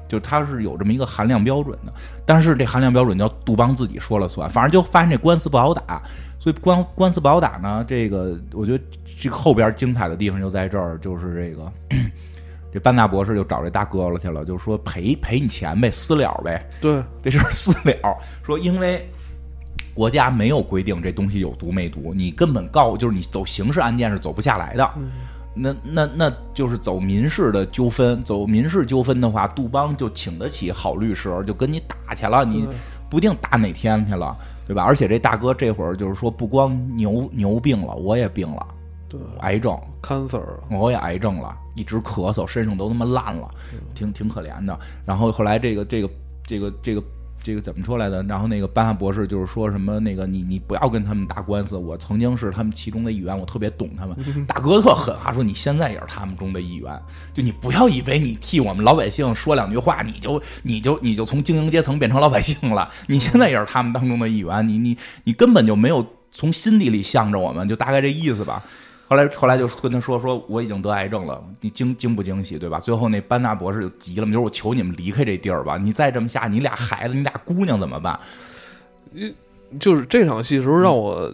[0.07, 1.93] 就它是有这么一个含量标准的，
[2.25, 6.01] 但是这含量标准叫杜邦自己说了算，反正就发现这官司不好打，
[6.39, 7.85] 所以官官司不好打呢。
[7.88, 8.83] 这个我觉得
[9.19, 11.71] 这个后边精彩的地方就在这儿，就是这个
[12.73, 16.67] 这班纳博士就找这大哥了去了，就是说赔赔你钱呗，私了呗。
[16.81, 19.07] 对，这事私了，说因为
[19.99, 24.89] 国家没有规定这东西有毒没毒，你根本告就是你走刑事案件是走不下来的。
[25.53, 32.65] 那那那就是走民事的纠纷，走民事纠纷的话，杜邦就请得起好律师，就跟你打去了，你
[33.09, 34.33] 不定打哪天去了，
[34.65, 34.83] 对吧？
[34.83, 38.65] 而且这大哥这会儿就是说，不光牛牛病了，我也病了，
[39.09, 43.49] 对，癌症，cancer，我也癌症了，一直咳嗽，身上都他妈烂了，
[43.93, 44.79] 挺挺可怜的。
[45.05, 46.09] 然后后来这个这个
[46.45, 47.03] 这个这个
[47.49, 48.21] 这个怎么说来的？
[48.21, 54.15] 然后那个班哈博士就是说什么那个你你不要跟他们打官司，我曾经是他们其中的一员，我特别懂他们。
[54.45, 57.01] 大哥特狠啊，说你现在也是他们中的一员，
[57.33, 62.88] 就你不要以为你替我们老百姓说两句话，你就你就你就从精英阶层变成老百姓了。
[63.07, 68.62] 你现在也是他们当中的一员，你你你根本就没有从心底里向着我们，就大概这意思吧。
[69.10, 72.80] 后来，后来就跟他说说我已经得癌症了，你惊惊不惊喜，对吧？
[72.80, 78.19] 最后那班纳博士就急了嘛，就是我求你们离开这地儿吧，你再这么下，你俩孩子，你俩姑娘怎么办？
[79.80, 81.32] 就是这场戏的时候让我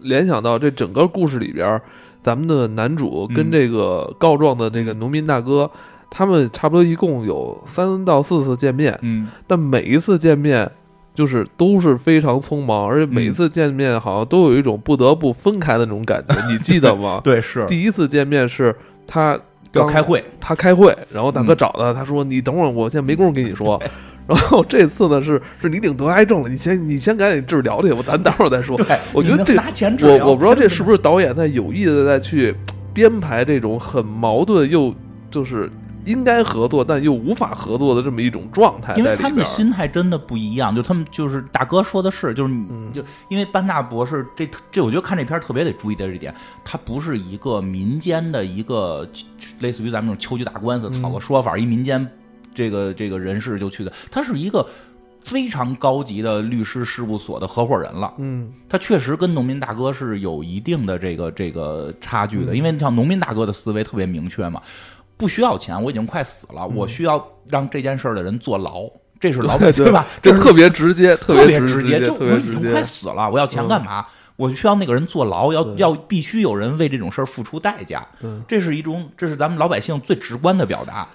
[0.00, 1.80] 联想到这整个故事里边，
[2.22, 5.70] 咱们的男主跟这个告状的这个农民大哥，
[6.10, 10.70] 他们差不多一共有三到四次见面，嗯，但每一次见面。
[11.14, 17.20] 就是都是非常匆忙，而且每次见面好像都有一种不得不分开的那种感觉，你记得吗？
[17.24, 18.74] 对，是第一次见面是
[19.06, 19.38] 他
[19.72, 23.80] 要开会，他开会，然后大哥找他，他说：“你等会儿，我现在没工夫跟你说。”
[24.26, 28.76] 然后这次呢是是你领得癌症了，你先你先赶紧治疗去，我咱等会儿再说。
[28.76, 29.54] 对，我觉得这
[30.08, 32.54] 我我不知道这是不是导演在有意的在去
[32.92, 34.92] 编排这种很矛盾又
[35.30, 35.70] 就是。
[36.04, 40.74] 应该合作，但又无法合作的这么一种状态，因为他们的心态真的不一样。
[40.74, 49.08] 就他们就是大哥说的是，就是你就因为班纳博士这这，我觉得看这片特别得注意的这点，他不是一个民间的一个
[49.60, 52.06] 类似于咱们这种秋菊打官司讨个说法，一民间
[52.54, 54.66] 这个这个人士就去的，他是一个
[55.20, 58.12] 非常高级的律师事务所的合伙人了。
[58.18, 64.60] 嗯，他确实跟农民大哥是有一定的这个这个差距的，因为像农民大哥的思维特别明确嘛。
[65.16, 66.66] 不需要钱，我已经快死了。
[66.66, 68.82] 我需要让这件事儿的人坐牢，
[69.20, 70.06] 这是 老百姓对吧？
[70.22, 72.00] 这特别直接，特别直接。
[72.00, 74.06] 就我已经快死了，我要钱干嘛？
[74.36, 78.04] 我需要那个人坐牢，要要必须有人为这种事儿付出代价。
[78.48, 81.06] 这是一种，这是咱们老百姓最直观的表达。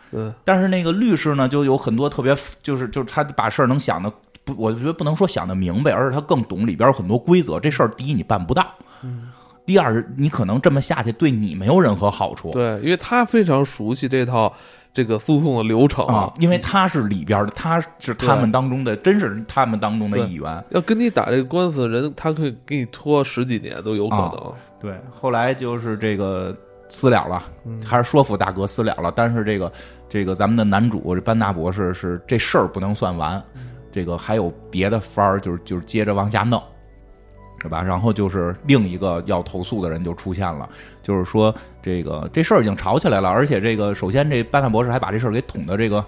[0.46, 2.34] 但是那个律师呢，就有很多特别，
[2.64, 4.10] 就是就是他把事儿能想的
[4.46, 7.60] 不，我觉得不能说想的明白，而是他更懂里边有很多规则。
[7.60, 8.66] 这事儿第一你办不到。
[9.70, 12.50] 第二，你可能这么下去对你没有任何好处。
[12.50, 14.52] 对，因为他非常熟悉这套
[14.92, 20.66] 这个诉讼的流程啊，因为他是里边的，他是他们当中的，真是他们当中的一员。
[20.72, 24.54] 要跟你打这个官司的人，他可以给你拖十几年都有可能。
[24.82, 27.44] 对，后来就是这个私了了，
[27.86, 29.14] 还是说服大哥私了了。
[29.16, 29.72] 但是这个
[30.10, 33.40] 这个咱们的男主这班纳博士是这事儿不能算完，
[33.92, 36.60] 这个还有别的法儿，就是就是接着往下弄。
[37.60, 37.84] 对吧？
[37.84, 40.70] 然后就是另一个要投诉的人就出现了，
[41.02, 46.04] 就是说这个这事儿已经吵起来了，而且这个首先这班纳博士还把这事儿给捅到这个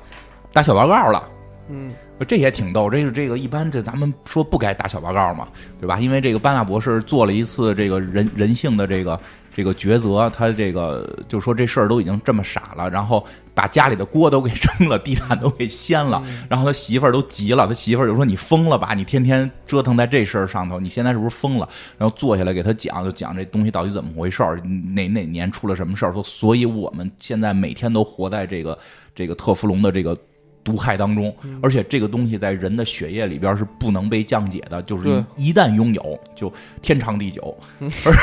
[0.52, 1.24] 打小报告了，
[1.70, 1.92] 嗯，
[2.28, 2.90] 这也挺逗。
[2.90, 5.48] 这个这个一般这咱们说不该打小报告嘛，
[5.80, 6.00] 对吧？
[6.00, 9.20] 因为这个班纳博士做了一次这个人人性的这个。
[9.54, 18.94] 这个抉择，他这个就说这事儿都已经这么傻了，然后把家里的锅都给扔了，地毯都给掀了，然后他媳妇儿都急了，他媳妇儿就说：“你疯了吧？
[18.94, 21.68] 你天天折腾在这事儿上头，你现在是不是疯了？”
[22.00, 26.14] 然后坐下来给他讲，就讲这东西到底怎么回事儿，哪哪年出了什么事儿？
[26.14, 28.78] 说，所以我们现在每天都活在这个
[29.14, 30.18] 这个特氟龙的这个
[30.64, 37.58] 毒害当中，而且这个东西在人的血液里边是不能被降解的，就是一旦拥有就天长地久。
[38.06, 38.14] 而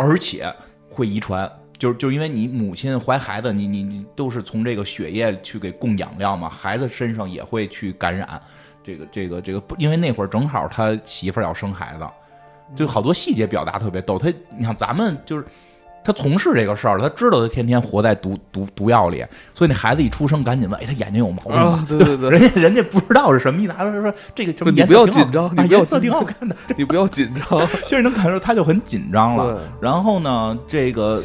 [0.00, 0.50] 而且
[0.88, 8.40] 会遗传，就是就是因为你母亲怀孩子，你你你都是从这个血液去给供养料嘛，孩子身上也会去感染，
[8.82, 12.08] 这个这个这个不，因为那会儿正好他媳妇儿要生孩子，
[12.74, 14.16] 就好多细节表达特别逗。
[14.16, 15.44] 他你看咱们就是。
[16.10, 29.60] 他从事这个事儿了，他知道他天天活在毒毒毒药里，所以那孩子一出生赶紧问：“哎，他眼睛有毛病吗？”对对对，人家 人家不知道是什么意思，他说这个你不要紧张，你颜色挺好看的，你不要紧张， 就是能感受他就很紧张了。
[29.80, 31.22] 然后呢，这个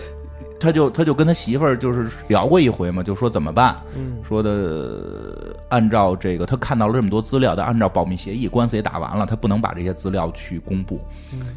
[0.59, 3.75] 他就他就跟他媳妇儿就是聊过一回嘛，就说怎么办？
[3.95, 10.99] 嗯说的按照这个他看到了这么多资料，但按照保密协议，官司也打完了，他不能把这些资料去公布。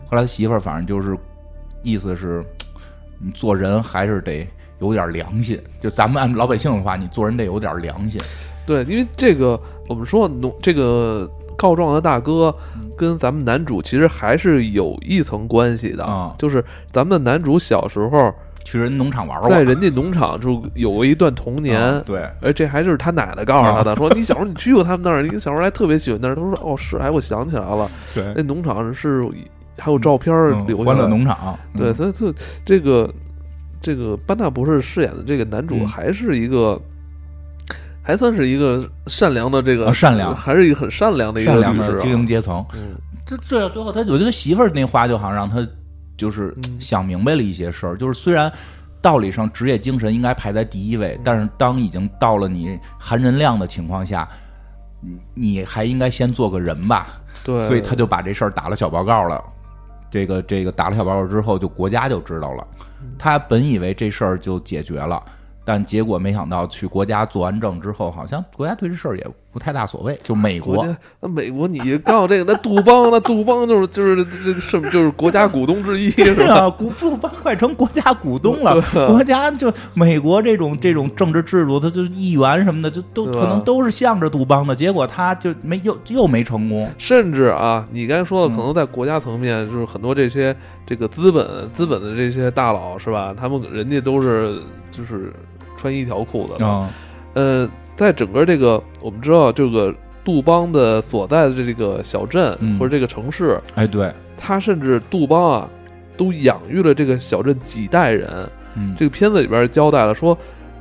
[0.08, 1.16] 后来他媳妇儿反正就是
[1.82, 2.44] 意思是。
[3.20, 4.46] 你做人还是得
[4.80, 8.20] 有点良心，就咱们按老百姓的话，你做人得有点良心。
[8.64, 12.54] 对，因为这个我们说农这个告状的大哥
[12.96, 22.00] 跟咱们男主其实还是有一层关系的啊，就是咱们的男主小时候去人农场玩过，在人家农场就有过一段童 年。
[22.04, 26.36] 对，而这还是他奶奶告诉他的，说 你小时候你去过他们那儿，你小时候还特别喜欢那儿。
[26.36, 29.26] 他说哦是，哎我想起来了，对，那农场是。
[29.78, 30.34] 还有照片
[30.66, 30.84] 留下。
[30.84, 33.14] 欢乐农场，对，所以这这个
[33.80, 36.80] 这个班纳博士饰演的这个男主还是一个，
[38.02, 42.64] 还算是一个善良的这个善良，还是一个很善良的一个善良的精英阶层。
[42.74, 45.66] 嗯，这这最后他，我觉得媳妇儿那话就好像让他
[46.16, 47.96] 就是想明白了一些事儿。
[47.96, 48.52] 就是虽然
[49.00, 54.28] 道理上职业精神应该排在第一位，但是当已经到了你含人量的情况下。
[55.00, 57.06] 你你还应该先做个人吧。
[57.44, 59.40] 对，所以他就把这事儿打了小报告了。
[60.10, 62.66] 这个这个打了小报告之后，就国家就知道了。
[63.18, 65.22] 他本以为这事儿就解决了。
[65.64, 70.18] 但结果没想到，去国家做完证之后，好像国家对这事儿也不太大所谓。
[70.22, 70.86] 就美国，
[71.20, 76.68] 那美国你告这个，那杜邦，那杜邦就是就是这个什就是国家股东之一， 是吧？
[76.70, 84.74] 股杜邦快成国家股东了，国家就美国这种这种政治制度，他就议员什么的，就都可能都是向着杜邦的。
[84.74, 86.90] 结果他就没又又没成功。
[86.98, 90.54] 甚至啊，你刚才说的，可能在国家层面，就是很多这些
[90.86, 93.34] 这个资本资本的这些大佬，是吧？
[93.36, 95.32] 他们人家都是就是。
[95.80, 96.90] 穿一条裤子啊，
[97.34, 99.92] 呃，在整个这个我们知道这个
[100.24, 105.68] 杜邦的所在的这个小镇或者这个城市，哎，对，他甚至杜邦啊，
[106.16, 108.48] 都养育了这个小镇几代人。
[108.76, 110.38] 嗯，这个片子里边交代了说，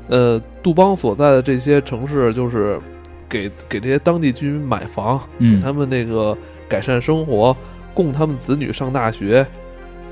[0.09, 2.79] 呃，杜邦所在的这些城市就是
[3.27, 6.37] 给给这些当地居民买房，给他们那个
[6.69, 7.57] 改善生活，
[7.95, 9.43] 供他们子女上大学，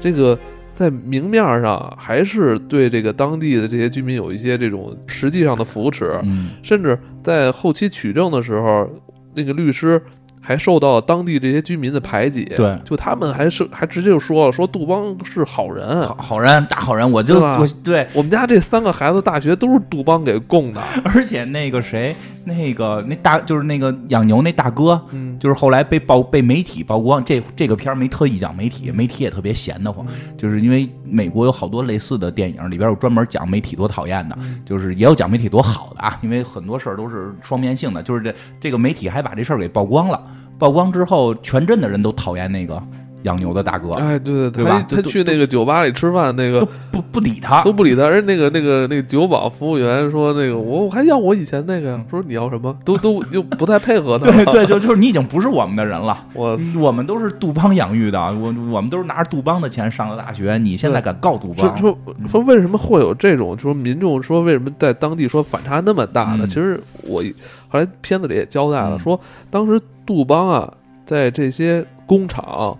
[0.01, 0.35] 这个。
[0.75, 6.13] 在明面上还是对这个当地的这些居民有一些这种实际上的扶持，
[6.61, 8.87] 甚至在后期取证的时候，
[9.33, 9.99] 那个律师。
[10.45, 30.05] 还受到当地这些居民的排挤，对，就他们还是还直接就说了，说杜邦是好人，好好人，大好人，我就我对我们家这三个孩子大学都是杜邦给供的， 而且那个谁，那个那大就是那个养牛那大哥，嗯，就是后来被曝被媒体曝光，这这个片儿没特意讲媒体，媒体也特别闲得慌，
[30.37, 40.21] 就是因为美国有好多类似的电影，里边有专门讲媒体多讨厌的，就是也有讲媒体多好的啊，因为很多事儿都是双面性的，就是这这个媒体还把这事儿给曝光了。
[40.57, 42.81] 曝光之后，全镇的人都讨厌那个
[43.25, 43.91] 养牛的大哥。
[43.93, 44.85] 哎，对对对吧？
[44.89, 48.05] 他去那个酒吧里吃饭，那个不不理他，都不理他。
[48.05, 52.75] 而那个那个那个酒保服务员说：“那个我我还要我以前那个呀。”说你要什么？
[52.85, 54.31] 都都就不太配合他。
[54.31, 56.17] 对对，就就是你已经不是我们的人了。
[56.33, 60.57] 我我们都是杜邦养育的，我我们都是拿着杜邦的钱上的大学。
[60.57, 61.75] 你现在敢告杜邦？
[61.77, 61.97] 说
[62.27, 63.57] 说为什么会有这种？
[63.57, 66.45] 说民众说为什么在当地说反差那么大呢？
[66.47, 67.23] 其实我
[67.67, 69.19] 后来片子里也交代了，说
[69.49, 70.71] 当时杜邦啊。
[71.07, 72.75] 在这些工厂，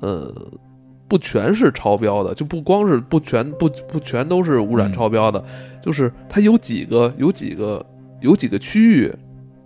[0.00, 0.32] 呃，
[1.06, 5.42] 不全是超标的，就不光是不全不不全都是污染超标的，
[5.82, 7.84] 就是它有几个有几个
[8.20, 9.12] 有几个区域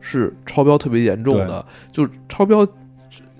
[0.00, 2.66] 是超标特别严重的，就超标，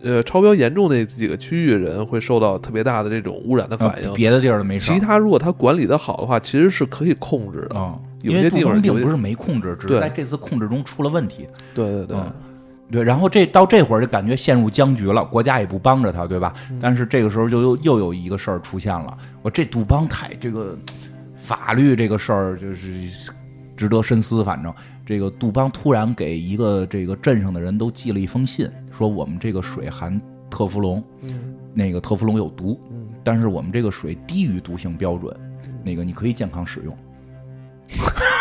[0.03, 4.13] 呃，超标严重那几个区域人会受到特别大的这种污染的反应。
[4.15, 7.79] 别的地儿没事其他如果他管理的好的话，其实是可以控制的。
[7.79, 11.47] 啊，有些地方并不是没控制，只是在这次控制中出了问题。
[11.75, 12.17] 对对对。
[12.93, 16.53] 对，然后这到这会儿就感觉陷入僵局了，国家也不帮着他，对吧？
[16.79, 20.79] 但是这个时候就又又有一个事儿出现了，我这杜邦太这个
[21.35, 23.33] 法律这个事儿就是
[23.75, 24.45] 值得深思。
[24.45, 24.73] 反正
[25.07, 30.21] 这个杜邦突然给一个这个镇上的人都寄了一封信，说我们这个水含
[30.51, 31.03] 特氟龙，
[31.73, 32.79] 那个特氟龙有毒，
[33.25, 35.35] 但是我们这个水低于毒性标准，
[35.83, 36.95] 那个你可以健康使用。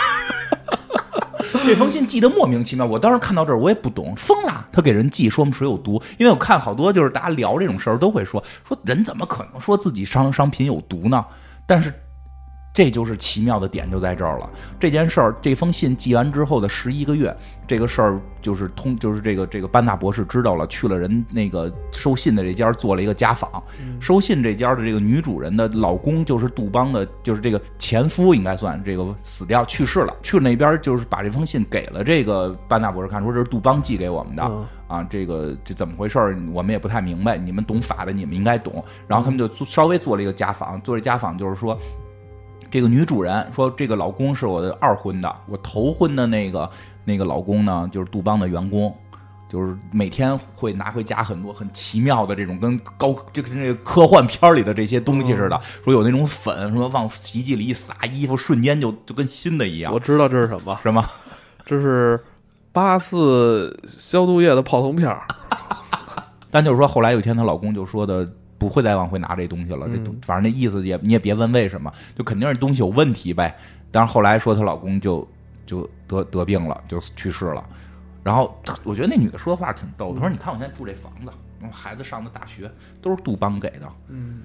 [1.66, 4.68] 这封信寄的莫名其妙，我当时看到这儿我也不懂，疯了！
[4.72, 11.26] 他给人寄说我们水有毒，因为我看好多就是大家聊这种事儿都会说，说人怎么可能说自己商商品有毒呢？
[11.66, 11.94] 但是。
[12.74, 14.50] 这就是奇妙的点就在这儿了。
[14.80, 17.36] 这件事儿，这封信寄完之后的十一个月，
[17.68, 23.62] 这个事儿就是通，就是这个这个班纳博士知道了，去了人那个收信的这家做了一个家访。
[24.00, 30.16] 收信这家的这个女主人的老公就是杜邦的，就是这个前夫应该算这个死掉去世了。
[30.24, 34.44] 去了那边就是把这封信给了这个班纳博士看，说这是杜邦寄给我们的
[34.88, 37.38] 啊，这个这怎么回事儿，我们也不太明白。
[37.38, 38.82] 你们懂法的，你们应该懂。
[39.10, 41.78] 然后他们就稍微做了一个家访，做这家访就是说。
[42.72, 46.68] 这个女主人说：“这个老公是我的二婚的，我头婚的那个
[47.04, 48.96] 那个老公呢，就是杜邦的员工，
[49.50, 55.60] 就是每天会拿回家很多很奇妙的这种跟高就跟那个科幻片里的这些东西似的。
[55.84, 59.92] 说有那种粉，什么往洗衣机里一撒，衣服瞬间就就跟新的一样。
[59.94, 60.80] 我知道这是什么？
[60.82, 61.06] 什么？
[61.66, 62.18] 这是
[62.72, 65.28] 八四消毒液的泡腾片儿。
[66.50, 68.26] 但就是说，后来有一天她老公就说的。”
[68.62, 73.58] 不会再往回拿这东西了，这反正那意思也你也别问为什么，就肯定是东西有问题呗。
[73.90, 75.28] 但是后来说她老公就
[75.66, 77.66] 就得得病了，就去世了。
[78.24, 81.32] 然后我觉得那女的说话挺逗，她说：“你看我现在住这房子，
[81.72, 84.42] 孩子上的大学都是杜邦给的，嗯，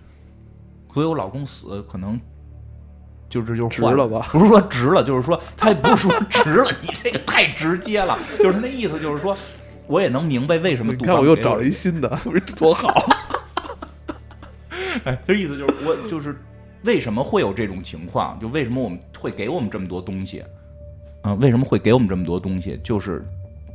[0.95, 2.19] 所以我老公死可能
[3.29, 4.29] 就这就值了吧？
[4.33, 9.37] 不是说值了，就是说他也不是说值了， 你这个太直接了，就是那意思，就是说
[9.87, 10.95] 我也能明白为什么。
[10.95, 12.19] 你看我又找了一新的，
[12.57, 12.89] 多好。”
[15.05, 16.37] 哎，这意思就是我就是
[16.85, 18.39] 为什么会有这种情况？
[18.41, 20.43] 就为什么我们会给我们这么多东西？
[21.23, 22.79] 嗯，为什么会给我们这么多东西？
[22.83, 23.25] 就是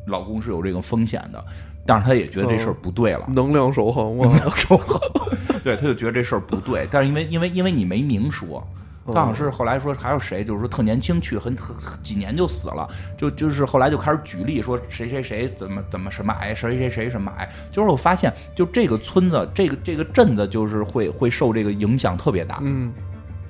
[0.08, 1.44] 老公是有这个风险的，
[1.86, 5.00] 但是他也觉得这事儿不对了，能量守恒嘛，能量守恒，
[5.64, 8.66] 对，他就觉得这事儿不对，但是因为因为因为你没明说。
[9.08, 12.88] 刚好是后来说还有谁，就是说特年轻去，很很几年就死了，
[13.18, 22.94] 就就是后来就开始举例说谁谁谁怎么怎么什么癌，谁谁谁什么癌，就是我发现就这个村子这个这个镇子就是会会受这个影响特别大，嗯，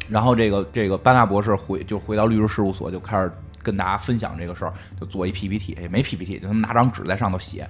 [0.08, 3.30] 然后这个这个班纳博士回就回到律师事务所就开始
[3.62, 7.70] 跟大家分享这个事儿，就做一 PPT，也没 PPT，就他们拿张纸在上头写，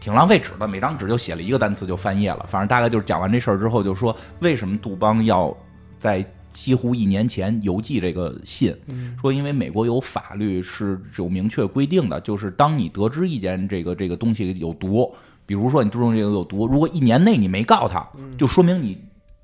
[0.00, 5.54] 挺浪费纸的，每张纸就写了一个单词就翻页了，反正大概就是讲完这事儿之后就说为什么杜邦要
[6.00, 6.24] 在。
[6.52, 8.74] 几乎一年前邮寄这个信，
[9.20, 15.14] 说因为美国有法律是有明确规定的，就是当你得知一件这个这个东西有毒，
[15.46, 18.98] 比如说你注重这个有毒，如果一年内你没告他，就说明你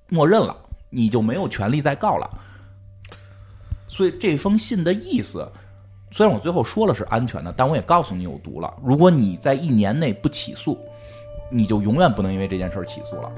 [0.09, 0.57] 默认了，
[0.91, 2.31] 你就没有权利再告了。
[3.89, 5.49] 所以这封信的意思，
[6.11, 8.73] 虽然我最后说了是安全的，但我也告诉你有毒了。
[8.83, 10.79] 如果你在一年内不起诉。
[11.57, 13.31] 你就永远不能因为这件事儿起诉了。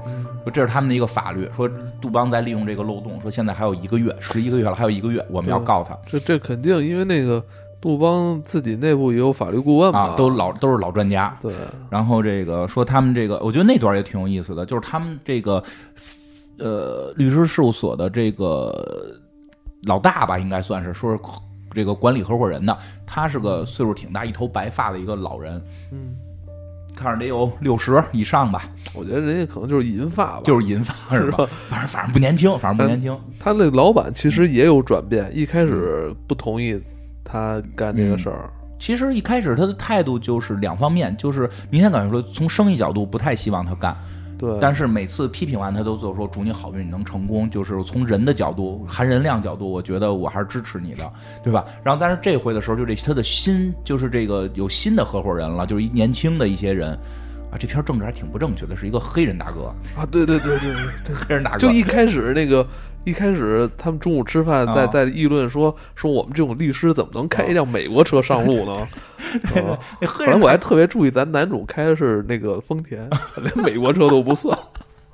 [0.43, 1.47] 说这是他们的一个法律。
[1.55, 1.69] 说
[2.01, 3.21] 杜邦在利用这个漏洞。
[3.21, 5.95] 说现在还有一个月，十一个月了，还有一个月，我们要告他。
[6.03, 7.43] 这这肯定，因为那个
[7.79, 11.37] 杜邦自己内部也有法律顾问嘛，都老都是老专家。
[11.39, 11.53] 对。
[11.91, 15.63] 然后这个说他们这个，我觉得那段也挺有意思的，就是他们这个
[16.57, 19.15] 呃律师事务所的这个
[19.83, 21.19] 老大吧，应该算是说是
[21.71, 25.61] 这个管理合伙人的，他是个岁数挺大，一头白发的一个老人。
[25.91, 26.15] 嗯。
[26.97, 31.47] 看着得有六十以上吧，我觉得人家可能就是银发吧，就是银发是吧？
[31.67, 33.15] 反正反正不年轻，反正不年轻。
[33.39, 36.81] 他那老板其实也有转变，一开始不同意
[37.23, 38.49] 他干这个事儿。
[38.79, 43.95] 其实一开始他的态度就是两方面，就是明显感觉说，从生意角度不太希望他干。
[44.37, 47.49] 对，但是每次批评完他都做说祝你好运，你能成功。
[47.49, 51.11] 就是从人的角度，含人量角度，我觉得我还是支持你的，
[51.43, 51.65] 对吧？
[51.83, 56.97] 然后，但是这回的时候，就这他的新就是这个有新的合伙人了，就是一年轻的一些人
[57.51, 57.57] 啊。
[57.57, 60.73] 这篇政治还挺不正确的，是一个黑人大哥啊，对对对对
[61.05, 61.57] 对， 黑人大哥。
[61.57, 62.65] 就一开始那个。
[63.05, 68.85] 一开始他们中午吃饭，在在议论说说我们这种律师怎么能开一辆美国车上路呢？
[70.05, 73.09] 后来我还特别注意，咱男主开的是那个丰田，
[73.41, 74.59] 连美国车都不算。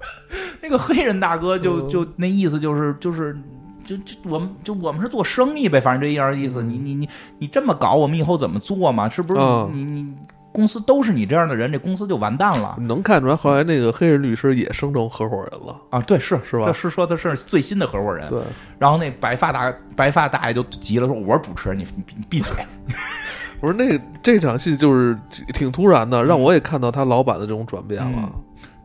[0.60, 3.38] 那个黑人大哥就就那意思就是就是
[3.86, 6.64] 就就我们就我们是做生意呗，反正这一样意思。
[6.64, 7.08] 你你你
[7.38, 9.08] 你这么搞，我们以后怎么做嘛？
[9.08, 9.40] 是不是
[9.72, 10.16] 你你？
[10.54, 12.78] 公司都是你这样的人，这公司就完蛋了。
[12.80, 16.00] 能看出来，后来那个黑人律师也升成合伙人了啊？
[16.02, 16.66] 对，是是吧？
[16.68, 18.30] 这是说的是最新的合伙人。
[18.30, 18.40] 对。
[18.78, 21.86] 然后那白发大白发大爷就急了，说：“我是主持人，你
[22.16, 22.54] 你闭嘴。”
[23.60, 25.18] 我说：“那这场戏就是
[25.54, 28.32] 挺突然的，让我也看到他老板的这种转变了。”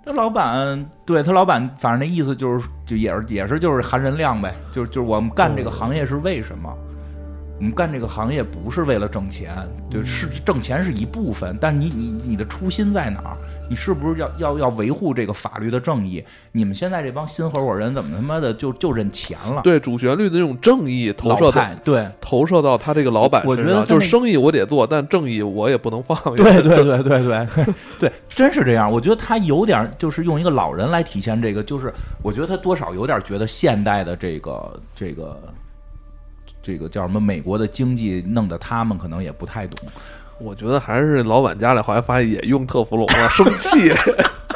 [0.07, 6.73] 这老板对他老板，反正那意思就是，就也是也是就是含人量呗，就是就是我们干这个行业是为什么？
[7.59, 9.53] 我们干这个行业不是为了挣钱，
[9.91, 13.37] 就是挣钱是一部分，但你你你的初心在哪儿？
[13.69, 16.25] 你是不是要要要维护这个法律的正义？
[16.53, 19.61] 你们现在这帮新合伙人怎么他妈的就就认钱了？
[19.63, 26.17] 对主旋律的这种正义投射到对投射到他这个老板身上，就是生意我得做，但正义我也不能放。
[26.37, 27.47] 对对对对对
[27.99, 28.91] 对，真是这样。
[28.91, 31.93] 我觉得他有点就是用一个老人来体现这个，就是
[32.23, 35.43] 我觉得他多少有点觉得现代的这个这个。
[36.69, 37.19] 这个叫什么？
[37.19, 39.89] 美国的经济弄得他们可能也不太懂。
[40.39, 43.91] 我觉得还是老板家里后来发现也用特氟龙了，生气。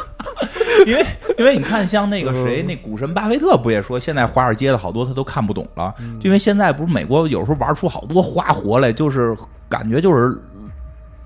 [0.85, 1.03] 因为
[1.39, 5.91] 因为你看，像那个谁，那股神巴菲特不也说，现在华尔街的好多他都看不懂了。
[6.21, 9.35] 因为现在不是美国有时候玩出好多花活来，就是
[9.67, 10.37] 感觉就是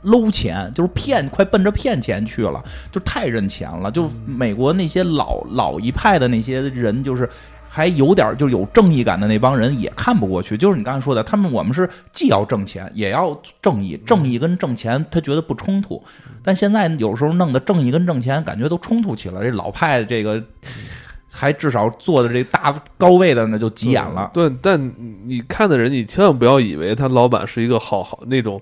[0.03, 2.63] 搂钱，就是骗，快奔着骗钱去了，
[2.93, 3.91] 就太认钱了。
[3.91, 7.29] 就美国那些老老一派的那些人，就是。
[7.69, 16.01] 还有点就有正义感的那帮人也看不过去，就是你刚才说的，他们我们是既要挣钱也要正义，正义跟挣钱他觉得不冲突，
[16.43, 20.43] 但现在有时候弄的正义跟挣钱感觉都冲突起来，这老派这个
[21.29, 24.31] 还至少坐的这大高位的呢就急眼了。
[24.33, 24.91] 对，但
[25.25, 28.61] 你看的人，你千万不要以为他老板是一个好好那种。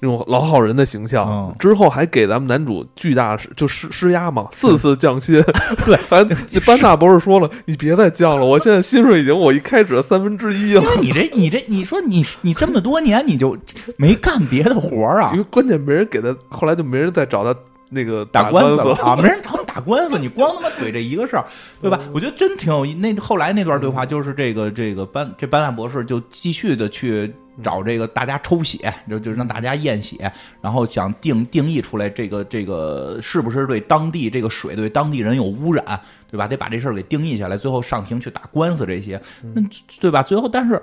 [0.00, 5.42] 那种老好人的形象，之后还给咱们男主巨大就施施压嘛，四次降薪。
[5.84, 10.84] 对， 反正 班纳博士说了，你别再降了，我现在薪水已经我一开始的三分之一了。
[11.00, 13.58] 你这你这你说你你这么多年你就
[13.96, 15.30] 没干别的活儿啊？
[15.32, 17.58] 因为关键没人给他，后来就没人再找他
[17.90, 21.44] 那个打官司了啊，没人找你打官司，你光他妈怼这一个事儿，
[21.82, 21.98] 对吧？
[22.12, 22.94] 我觉得真挺有意。
[22.94, 27.34] 那后来那段对话就是这个这个班这班纳博士就继续的去。
[27.62, 30.30] 找这个大家抽血，就就让大家验血，
[30.60, 36.00] 然后想定定义出来这个这个是不是对当地这个水对当地人有污染，
[36.30, 36.46] 对吧？
[36.46, 39.62] 得把这事儿给定义下来，最后上庭去打官司这些，那
[40.00, 40.22] 对吧？
[40.22, 40.80] 最后但是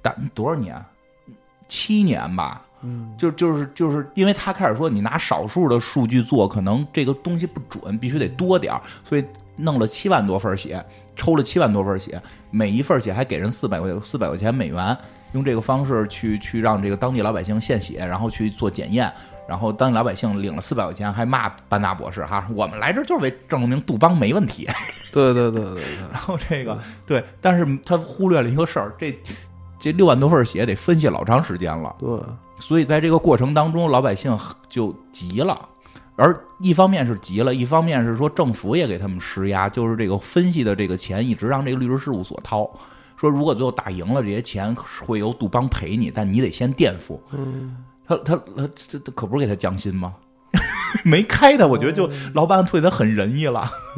[0.00, 0.74] 打多少年？
[1.68, 9.24] 七年吧，嗯，就就是就是因为他开始说你拿少数的数据做，可能这个东西不准，必须得多点儿，所以
[9.56, 10.84] 弄了七万多份血，
[11.16, 14.94] 抽了七万多份血，每一份血还给人四百块四百块钱美元，
[15.32, 19.12] 用这个方式去去让这个当地老百姓献血，然后去做检验。
[19.48, 24.68] 然后当地老百姓领了四百块钱，还骂班纳博士哈，我们来这就是为证明杜邦没问题。
[25.12, 25.82] 对对对对对。
[26.12, 29.18] 然后这个对，但是他忽略了一个事儿，这
[29.80, 31.94] 这六万多份血得分析老长时间了。
[31.98, 32.08] 对，
[32.60, 35.68] 所以在这个过程当中，老百姓就急了。
[36.14, 42.70] 而一方面是急了，一方面是说政府也给他们施压，就是这个分析的这个钱一直让这个律师事务所掏。
[43.22, 47.22] 说如果最后打赢了，这些钱会由杜邦赔你，但你得先垫付。
[47.30, 47.76] 嗯。
[48.04, 50.12] 他他他这可不是给他降薪吗？
[51.04, 53.66] 没开他，我觉得就老板对他很仁义了，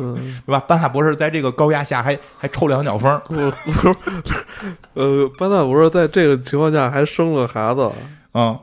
[0.47, 0.61] 对吧？
[0.61, 3.51] 班纳博士在这个高压下还还抽两脚风，不是，
[4.93, 7.91] 呃，班纳博士在这个情况下还生了孩子，
[8.35, 8.57] 嗯，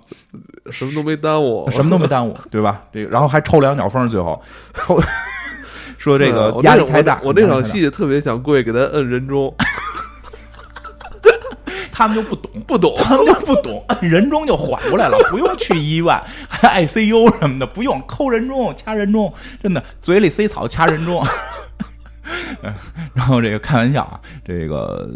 [0.69, 2.83] 什么都没耽误，什么都没耽误，对吧？
[2.93, 4.41] 这个然后还抽两脚风，最后
[4.75, 5.01] 抽
[5.97, 9.53] 说这个压力太大，我那场戏特别想过去给他摁人中。
[12.01, 19.31] 他们就不懂，不懂，他们就不懂，摁 人中就缓过来了， 不用去医院，还 ICU 什么的，不用抠人中、掐人中，
[19.61, 21.23] 真的嘴里塞草掐人中。
[23.13, 25.07] 然后这个开玩笑啊，这个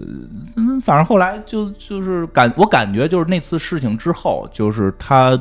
[0.57, 5.39] 嗯，反正后来就就是感我感觉就是那次事情之后，就是他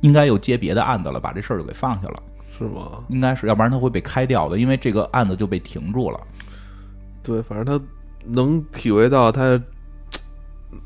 [0.00, 2.22] 应该又接别的案子了，把这事儿就给放下了，
[2.56, 2.92] 是吗？
[3.08, 6.18] 应该是，要不然他会被开掉的，因为这个案子就被停住了。
[7.22, 7.84] 对，反正他
[8.24, 9.60] 能体会到他。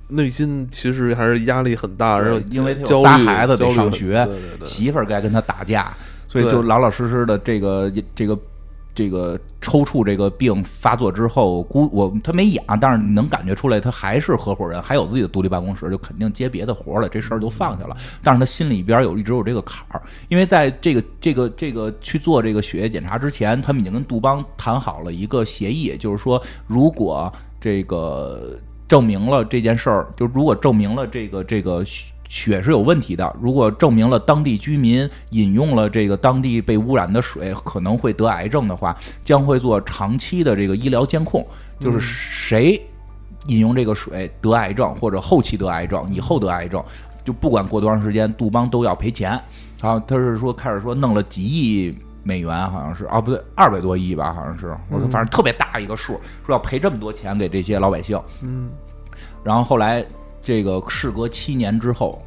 [0.08, 4.28] 内心其实还是压力很大，然后因为有仨孩子得上学，
[4.64, 5.92] 媳妇儿该跟他打架，
[6.28, 8.38] 所以就老老实实的这个这个
[8.94, 17.96] 这个抽搐这个病发作之后，估我他没养，但是能感觉出来他还是合伙人，还有自己的独立办公室，就肯定接别的活了，这事儿就放下了。
[18.22, 28.56] 但是他心里边有一直有这个坎儿，因为在这个这个这个去做这个血液检查之前，他们已经跟杜邦谈好了一个协议，就是说如果这个。
[28.92, 31.82] 证明了这件事儿，就如果证明了这个这个
[32.28, 41.42] 血是有问题的，如果证明了当地居民饮用了这个当地被污染的水可能会得癌症的话，将会做长期的这个医疗监控，
[41.80, 42.78] 就是谁
[43.46, 46.84] 饮用这个水得癌症或者后期得癌症，以后得癌症，
[47.24, 49.40] 就不管过多长时间，杜邦都要赔钱。
[49.80, 51.94] 然后他是说开始说弄了几亿。
[52.24, 58.20] 美元好像是啊，不对，二百多亿吧，好像是，我反正特别大一个数，说要赔这么多钱给这些老百姓。
[58.42, 58.70] 嗯，
[59.42, 60.04] 然后后来
[60.40, 62.22] 这个事隔七年之后，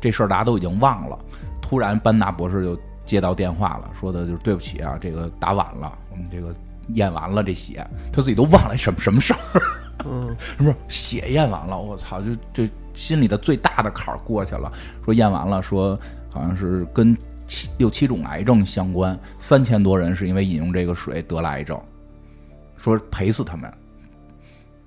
[0.00, 1.18] 这事儿大家都已经忘了。
[1.62, 6.52] 突然班纳博士就接到电话了，说的就是对不起啊，这个打晚了，我们这个
[6.94, 9.62] 验完了这血，他自己都忘了什么什么事儿。
[10.04, 14.72] 嗯， 不是血验完了，我操，就就心里的最大的坎儿过去了。
[15.04, 15.96] 说验完了，说
[16.30, 17.16] 好像是跟。
[17.46, 21.80] 七六七种癌症相关，三千多人是因为饮用这个水得了癌症，
[22.76, 23.72] 说赔死他们，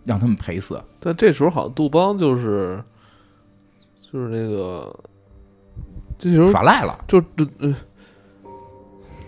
[0.05, 0.81] 让他们赔死。
[0.99, 2.83] 但这时候好像杜邦就是
[4.01, 4.93] 就是那个，
[6.17, 7.17] 这时候耍赖了，就
[7.59, 7.75] 呃。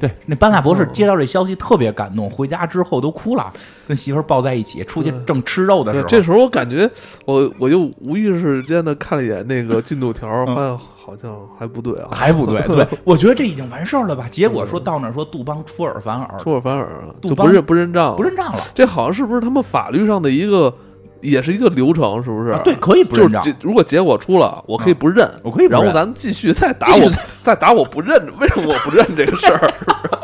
[0.01, 3.53] 对，那班纳博士接到这消息特别感动，回家之后都哭了，
[3.87, 6.07] 跟媳妇儿抱在一起，出去正吃肉的时候。
[6.07, 6.89] 这时候我感觉，
[7.25, 12.61] 我我就无意识间的看了一眼那个进度条，发现好像还不对啊，还不对。
[12.63, 14.27] 对， 我觉得这已经完事儿了吧？
[14.31, 18.59] 结果说到那说杜邦出尔反尔，出尔反尔，杜邦不认不认账，不认账了。
[18.73, 20.73] 这好像是不是他们法律上的一个？
[21.21, 22.57] 也是一个流程，是不是？
[22.63, 23.43] 对，可以不认账。
[23.61, 25.67] 如果结果出了，我可以不认，我可以。
[25.67, 27.11] 然后咱们继续再打我，
[27.43, 28.31] 再打我不认。
[28.39, 29.73] 为什么我不认这个事儿？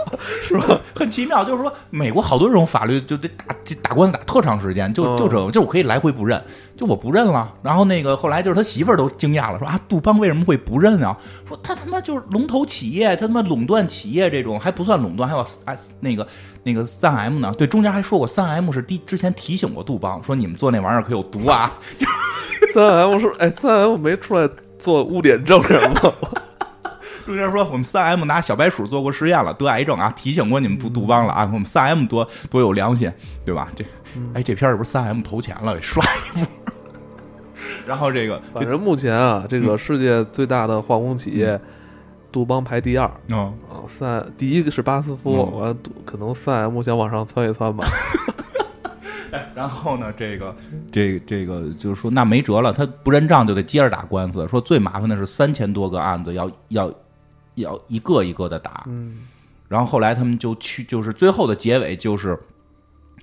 [0.48, 0.80] 是吧？
[0.96, 6.42] 很奇妙，就是说，美国好多这种法律就得打打官司打特长时间，就就这，就我可以来回不认，
[6.76, 7.54] 就我不认了。
[7.62, 11.18] 然后那个后来就是他媳妇儿都惊讶了，说啊，杜邦为什么会不认啊？
[11.48, 16.28] 说他他妈就是龙头企业，他他妈垄断企业这种还不算垄断，还有啊那个。
[16.64, 17.54] 那个三 M 呢？
[17.58, 21.72] 对，中间还说过三 M 是第之前提醒过杜邦，说你们做那玩意儿可有毒啊。
[22.76, 26.12] 三 M 说，哎，三 M 没出来做污点证人吗？
[27.28, 31.44] 中间说我们三 M 拿小白鼠做过实验了，得癌症啊，提醒过你们不杜邦了啊。
[31.52, 33.12] 我们三 M 多多有良心，
[33.44, 33.68] 对吧？
[33.76, 33.84] 这，
[34.34, 36.48] 哎，这片是不是三 M 投钱了，给刷一波？
[37.86, 41.60] 然后这个，反正目前啊，这个世界最大的化工企业。
[42.30, 43.52] 杜邦排第二，啊
[43.88, 45.76] 三第一个是巴斯夫，完
[46.06, 47.88] 可能三 M 想往上窜一窜吧。
[49.56, 50.56] 然后呢，这个
[50.92, 54.46] 这这个就是说，那没辙了，他不认账就得接着打官司。
[54.48, 56.94] 说最麻烦的是三千多个案子要要
[57.58, 58.86] 要一个一个的打。
[58.88, 59.28] 嗯，
[59.68, 62.40] 然后后来他们就去，就是最后的结尾就是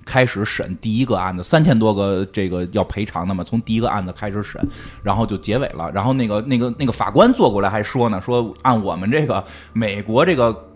[0.05, 4.65] 开始审第一个案子，三千多个这个要赔偿的嘛，从第一个案子开始审，
[5.03, 5.91] 然后就结尾了。
[5.91, 10.69] 然后那个那个那个法官坐过来还说呢，说按我们这个美国这个。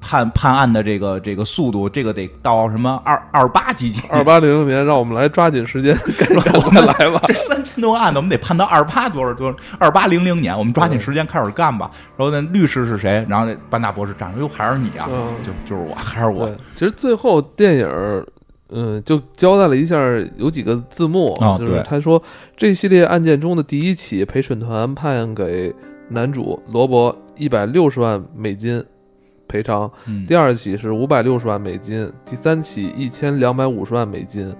[0.00, 7.20] 判判案的这个这个速度，这个得到什么二二八几几二八零零年，让我们来抓紧时间， 赶快来吧。
[7.26, 11.90] 这三千多个案子，我们得判到二八多少多少二八零零年，我们抓紧时间开始干吧。
[12.16, 13.24] 然后那律师是谁？
[13.28, 15.08] 然后那班纳博士站出，哟，还是你啊？
[15.44, 16.50] 就就是我，还是我。
[16.74, 18.26] 其实最后电影，
[18.70, 19.96] 嗯，就交代了一下，
[20.36, 22.22] 有几个字幕，就是他说
[22.56, 25.74] 这系列案件中的第一起陪审团判给
[26.10, 28.84] 男主罗伯一百六十万美金。
[29.48, 29.90] 赔偿，
[30.26, 34.54] 第二起是五百六十万美金，第三起一千两百五十万美金，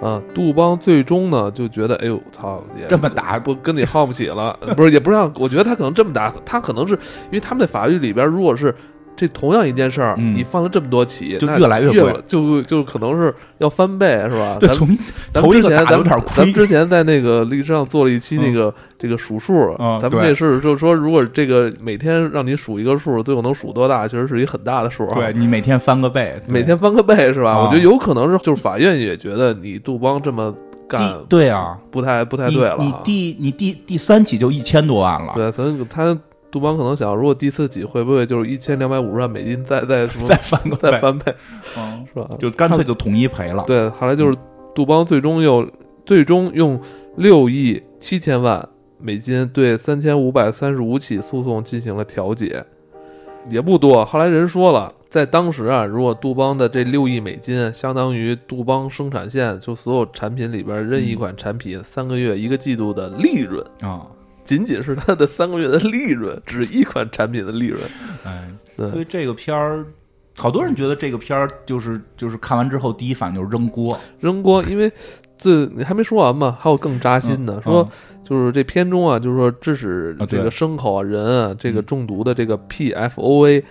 [0.00, 8.74] 啊，杜邦最终呢就觉得，哎呦，操，这么打不跟你耗不起了， 不是，也不让，我觉得他可能这么打，他可能是因为他们在法律里边，如果是。
[9.20, 14.56] 这同样一件事儿，你放了这么多起，就越来越贵，就就可能是要翻倍，是吧？
[14.58, 14.88] 对，从
[15.30, 25.06] 咱们之前咱们之前在那个历史上做了一期那个这个数数，咱们这是就是说，如果这个每天让你数一个数，最后能数多大，其实是一很大的数。
[25.08, 27.62] 对你每天翻个倍，每天翻个倍是吧？
[27.62, 30.54] 我觉得有可能是就是法院也觉得你杜邦这么
[30.88, 32.78] 干，对啊，不太不太对了。
[32.78, 36.16] 你第你第第三起就一千多万了，对，所以他。
[36.50, 41.32] 杜邦可能想，如果第四起会不会就是一千两百五十万美金再再什么再翻个再翻倍，
[41.78, 42.28] 嗯，是吧？
[42.40, 43.62] 就干脆就统一赔了。
[43.66, 44.36] 对，后来就是
[44.74, 45.68] 杜邦最终又
[46.04, 46.80] 最终用
[47.16, 52.64] 六亿七千万美金对三千五百三十五起诉讼进行了调解，
[53.48, 54.04] 也不多。
[54.04, 64.06] 后来人说了，在当时啊，如果杜邦的这六亿美金相当于杜邦生产线就所有产品里边任意一款产品三个月一个季度的利润啊。
[64.50, 67.80] 仅仅是它的三个月的利润，只一款产品的利润。
[68.24, 69.86] 哎，所以这个片儿，
[70.36, 74.60] 好多人觉得这个片儿就是就是看完之后第一反应就是扔锅，扔锅。
[74.64, 74.90] 因为
[75.38, 77.88] 这你还没说完嘛，还有更扎心的，说
[78.24, 83.62] 就是这片中啊，就是说致使这个牲口啊、人啊这个中毒的这个 PFOA，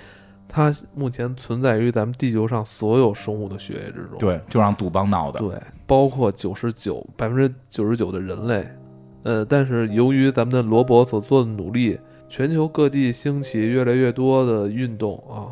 [0.47, 4.17] 它目前存在于咱们地球上所有生物的血液之中。
[4.17, 5.39] 对，就让杜邦闹的。
[5.39, 8.65] 对，包括九十九百分之九十九的人类。
[9.23, 11.99] 呃，但是由于咱们的罗伯所做的努力，
[12.29, 15.51] 全球各地兴起越来越多的运动啊，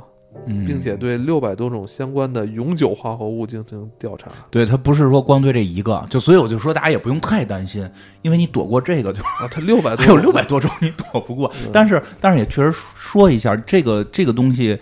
[0.65, 4.29] 并且对六百多种相关的永久化合物进行调查。
[4.49, 7.89] 对他不是说光对这一个，就所以我就说大家也不用太担心，
[8.21, 11.51] 因为你躲过这个就啊，他六百多还有六百多种你躲不过。
[11.73, 14.79] 但是但是也确实说一下，这个这个东西。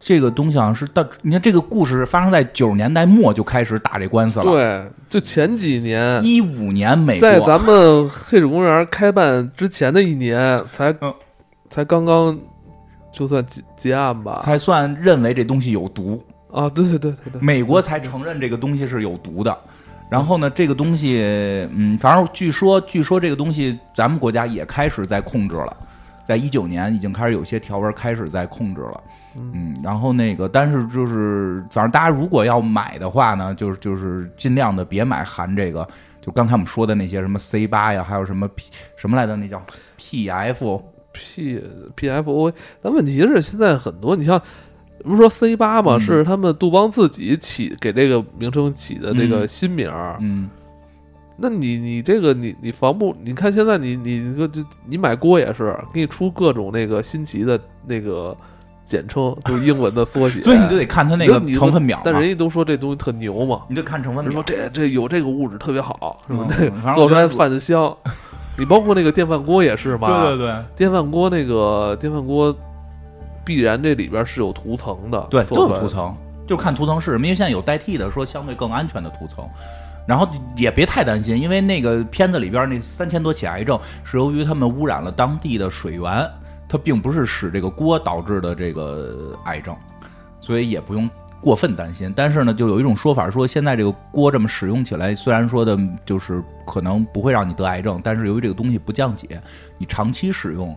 [0.00, 4.46] 这个东西好像是到，你看这个故事发生在九十年代末就开始打这官司了。
[4.46, 10.92] 对，就前几年，一五年美国在咱们黑水公园开办之前的一年，才
[11.68, 12.36] 才刚刚
[13.12, 16.66] 就算结结案吧，才算认为这东西有毒啊！
[16.70, 19.56] 对对对对对，美国才承认这个东西是有毒的。
[20.10, 21.20] 然后呢，这个东西，
[21.72, 25.76] 嗯，反正据说据说这个东西咱们国家也开始在控制了，
[26.30, 29.02] 在一九年已经开始有些条文开始在控制了。
[29.36, 35.86] 嗯，然后那个，但是就是，反正大家如果要买的话呢，就是就是尽量的别买含这个，
[36.20, 39.60] 就刚才我们说的那些什么 C 八呀，还有什么 P 什么来的，那叫
[39.96, 41.60] P F P
[41.96, 42.52] P F O。
[42.80, 44.40] 但问题是现在很多，你像
[45.04, 50.16] 不是说 C 八嘛，是他们杜邦自己起给这个名称起的这个新名儿。
[50.20, 50.48] 嗯，
[51.40, 53.16] 那你你这个你你防不？
[53.22, 58.36] 你看现在你你说就你买锅也是给你出各种那个新奇的那个。
[58.86, 62.00] 简称就是英文的缩写， 所以你就得看它那个成分表。
[62.04, 64.32] 但人家都说这东西特牛嘛，你就看成分表。
[64.32, 66.92] 说这这有这个物质特别好，是吧？
[66.92, 67.96] 做出来饭的香。
[68.58, 70.08] 你包括那个电饭锅也是嘛？
[70.08, 72.52] 对对对，电饭锅那个电饭锅
[73.44, 76.12] 必然这里边是有涂层的，对，都有涂层，
[76.44, 77.24] 就看涂层是什么。
[77.24, 79.48] 因为现在有代替的，说相对更安全的涂层。
[80.10, 86.28] 然后也别太担心，因为那个片子里边那三千多起癌症是由于他们污染了当地的水源。
[86.72, 89.76] 它并不是使这个锅导致的这个癌症，
[90.40, 92.12] 所以也不用过分担心。
[92.14, 99.42] 但是呢，就有一种说法说，现在这个锅这么使用起来，虽然说的就是可能不会让你得癌症，但是由于这个东西不降解，
[99.78, 100.76] 你长期使用，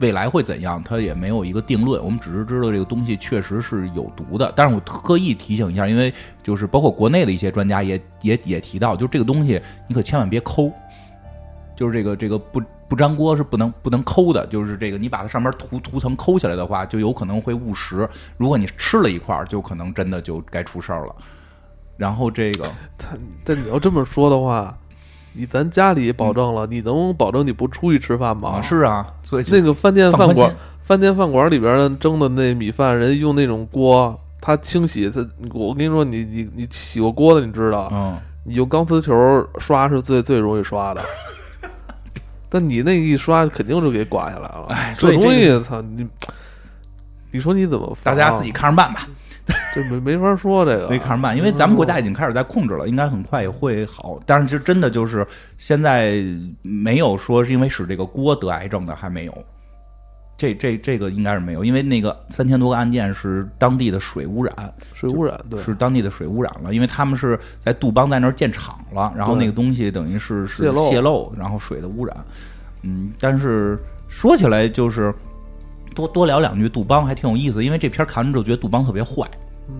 [0.00, 2.02] 未来会怎样，它也没有一个定论。
[2.02, 4.52] 我们只是知道这个东西确实是有毒的。
[4.56, 10.72] 但是我特意提醒一下，因为就是包括国内的一些专家也也也提到，就这个东西你可千万别抠，
[11.76, 12.60] 就是这个这个不。
[12.90, 17.98] 不粘锅是不能不能抠的，就是这个，你把它上面涂涂层抠起来的话，就有可能会误食。
[18.36, 21.14] 如果你吃了一块，就可能真的就该出事儿了。
[21.96, 24.76] 然后这个，但但你要这么说的话，
[25.32, 28.60] 你咱家里保证了，你能保证你不出去吃饭吗？
[28.60, 35.24] 是啊，所以那个饭店饭馆饭店饭馆里边蒸的那米饭，人用那种锅，它清洗，它
[35.54, 39.14] 我跟你说，你你你洗过锅的，你知道，嗯，你用钢丝球
[39.58, 41.00] 刷是最最容易刷的，
[42.50, 44.66] 但你那一刷肯定就给刮下来了。
[44.70, 46.06] 哎这所以这东西，操你，
[47.30, 47.94] 你说你怎么啊？
[48.02, 49.06] 大家自己看着办吧，
[49.74, 54.20] 这没没法说这个，没看着办，因为咱们国家已经开始在控制了，应该很快也会好。
[54.26, 55.26] 但是就真的就是
[55.58, 56.22] 现在
[56.62, 59.44] 没有说是因为使这个锅得癌症的，还没有。
[60.36, 72.16] 这这这个应该是没有，因为那个三千多个案件是当地的水污染，水污染，对，是当地的水污染了，因为他们是在杜邦在那儿建厂了，然后那个东西等于是是泄漏，然后水的污染。
[72.80, 73.78] 嗯，但是
[74.08, 75.14] 说起来就是
[75.94, 79.28] 多多聊两句杜邦还挺有意思，因为这片儿看完之后觉得杜邦特别坏。
[79.68, 79.74] 嗯，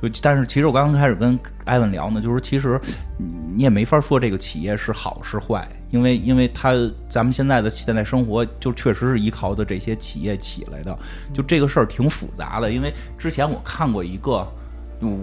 [0.00, 2.80] 对，但是其实我刚刚开始跟艾文聊呢，就是其实
[3.18, 6.72] 嗯你也没法说这个企业是好是坏，因为因为他
[7.08, 10.96] 咱们现在的现在生活就确实是依靠的这些企业起来的，
[11.32, 12.70] 就这个事儿挺复杂的。
[12.72, 14.46] 因为之前我看过一个，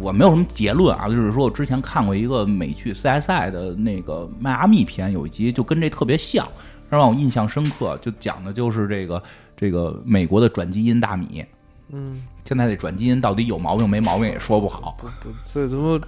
[0.02, 6.46] 我没有什么结论啊，就是说我之前看过一个美剧 CSI 的那个迈阿密篇，有一集就跟这特别像，
[6.90, 9.22] 让我印象深刻，就讲的就是这个
[9.56, 11.46] 这个美国的转基因大米。
[11.90, 14.98] 嗯，现在这转基因到底有毛病没毛病也说不好。
[15.00, 16.00] 不不，这他妈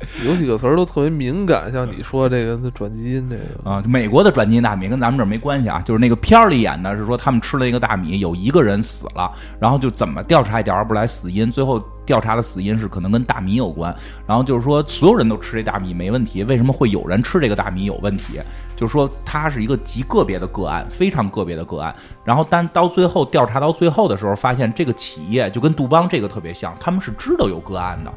[0.26, 9.30] 有几个词儿都特别敏感，像你说这个转基因这个，啊，美国的转基因大米跟咱们这儿没关系啊，就是那个片儿里演的是说他们吃了一个大米，有一个人死了，
[9.60, 13.94] 然后就怎么调查也调查不来死因，最后调查的死因是可能跟大米有关，
[14.26, 18.40] 然后就是说所有人都吃这大米没问题，为什么会有人吃这个大米有问题？
[18.74, 21.94] 就是说它是一个极个别的个案，非常个别的个案，
[22.24, 28.10] 然后但到最后调查到最后的时候，发现这个企业就跟杜邦这个特别像，他们是知道有个案的。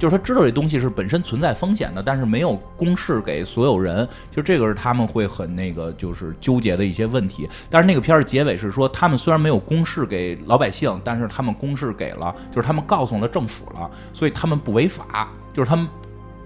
[0.00, 7.46] 就是他知道这东西是本身存在风险的，但是没有公示给所有人，就这个是他们会很那个就是纠结的一些问题。
[7.68, 15.86] 但是那个片儿结尾是说，他们虽然没有公示给老百姓，但是他们公示给了，就是他们告诉了政府了，所以他们不违法，就是他们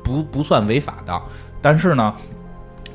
[0.03, 1.23] 不不算违法的。
[1.63, 2.13] 但是呢，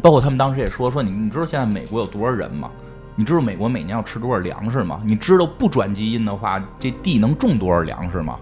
[0.01, 2.69] 包括他们当时也说说你你知道现在美国有多少人吗？
[3.15, 5.01] 你知道美国每年要吃多少粮食吗？
[5.05, 8.37] 你知道不转基因的话，这地能种多少粮食吗？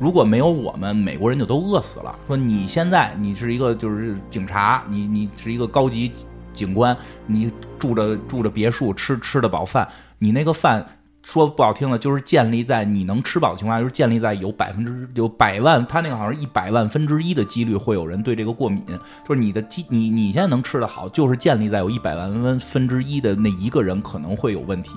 [0.00, 2.18] 如果没有我们，美国人就都饿死了。
[2.26, 6.10] 说你现在你是一个就是警察，你你是一个高级
[6.54, 6.96] 警官，
[7.26, 9.86] 你住着住着别墅，吃吃得饱饭，
[10.18, 10.84] 你那个饭
[11.22, 18.82] 说不好听的，就是建立在你能吃饱的情况下，就是建立在有百分之有百万，他那个好像一百万分之一的几率会有人对这个过敏，
[19.28, 24.92] 就是你的基你你现在能吃得好，就是建立在有一百万分分之一的那一个人可能会有问题。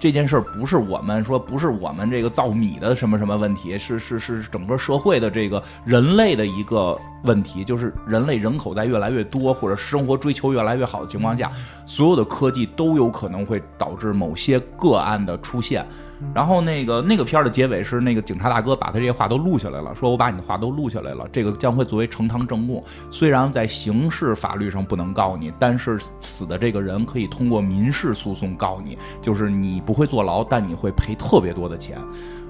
[0.00, 11.52] 这件事儿不是我们说，不是我们这个造米的什么什么问题，是是是整个社会的这个人类的一个问题，就是人类人口在越来越多，或者生活追求越来越好的情况下，
[11.84, 15.86] 所有的科技都有可能会导致某些个案的出现。
[16.34, 22.84] 然后那个那个片儿的结尾是那个警察大哥把他这些话都录下来了，说我把你的话都录下来了，这个将会作为呈堂证供。
[23.10, 31.98] 虽然在刑事法律上不能告你，但是死的这个人可以通过民事诉讼告你，就是你不会坐牢，但你会赔特别多的钱。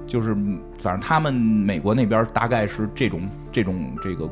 [0.06, 0.34] 就是
[0.78, 4.28] 反正他们美国那边大概是这种这种这个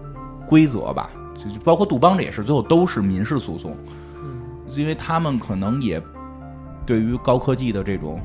[0.48, 3.76] 规则吧，就是包括杜邦这也是，最后都是民事诉讼，
[4.74, 6.02] 因为他们可能也
[6.84, 8.20] 对于高科技的这种。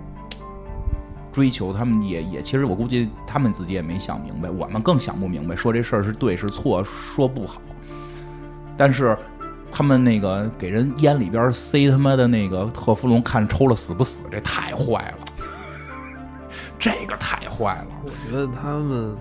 [1.33, 7.59] 追求，他们也也，其实我估计他们自己也没想明白，我们更想不明白，说这事儿是对是错，说不好。
[8.77, 9.17] 但是
[9.71, 15.25] 他们那个给人烟里边塞他妈的那个特氟龙，看抽了死不死，这太坏了，
[16.77, 17.87] 这个太坏了。
[18.03, 19.15] 我觉得他们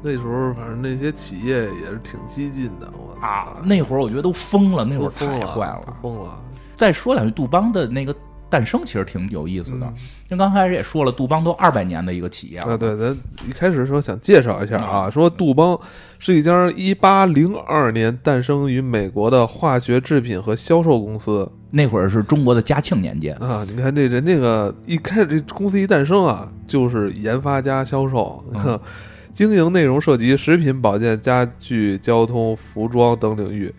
[0.00, 5.94] 那时候反正那些企业也是挺激进的，我啊，那会儿我觉得都疯了，那会儿太坏了。
[6.00, 6.40] 疯了。
[6.76, 8.14] 再说两句，杜邦的那个
[8.50, 9.94] 诞生其实挺有意思的，嗯
[10.30, 12.72] 因为刚开始也说了，杜邦都二百年的一个企业了。
[12.72, 13.16] 啊，对，咱
[13.48, 15.78] 一开始说想介绍一下啊，啊说杜邦
[16.18, 23.64] 是一家一八零二年诞生于美国的化学制品和销售公司那会儿是中国的嘉庆年间，啊。
[23.68, 28.78] 你看这人那个一开始这公司一诞生啊，就是研发加销售，嗯
[29.34, 33.72] 经营内容涉及食品、保健、家具、交通、服装等领域。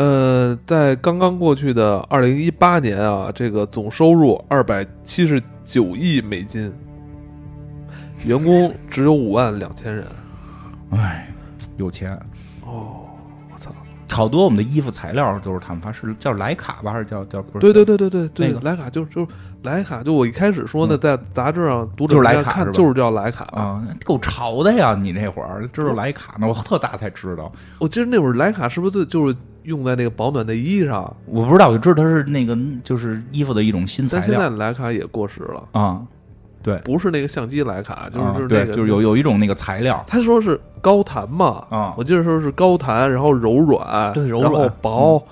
[0.00, 6.72] 呃，在刚刚过去的二零一八年啊，这个总收入二百七十九亿美金，
[8.24, 10.06] 员工只有五万两千人。
[10.92, 11.28] 哎，
[11.76, 12.18] 有钱。
[12.64, 13.04] 哦，
[13.52, 13.70] 我操！
[14.10, 17.58] 好多我们的衣服材料都是他们发，是叫莱卡吧，还是叫叫不是？
[17.58, 19.26] 对对对对对对，那个莱卡就就是
[19.60, 23.44] 莱卡，就我一开始说呢，嗯在杂志上读者就是莱卡是吧看就是叫莱卡。
[23.52, 24.98] 啊，够潮的呀！
[24.98, 31.14] 你那会儿知道莱卡呢，我特大才知道，我记得那会儿莱卡是不是就就是用在那个保暖内衣上？
[31.26, 35.68] 我不知道，我就知道它是那个就是衣服的一种新材但现在料莱卡也过时了。
[35.72, 36.02] 啊。
[36.62, 45.24] 对，不是那个相机莱卡，就是就是对，那个就是有有一种那个材料他说是高弹嘛，啊，我记得说是高弹，然后柔软，对柔然后软薄，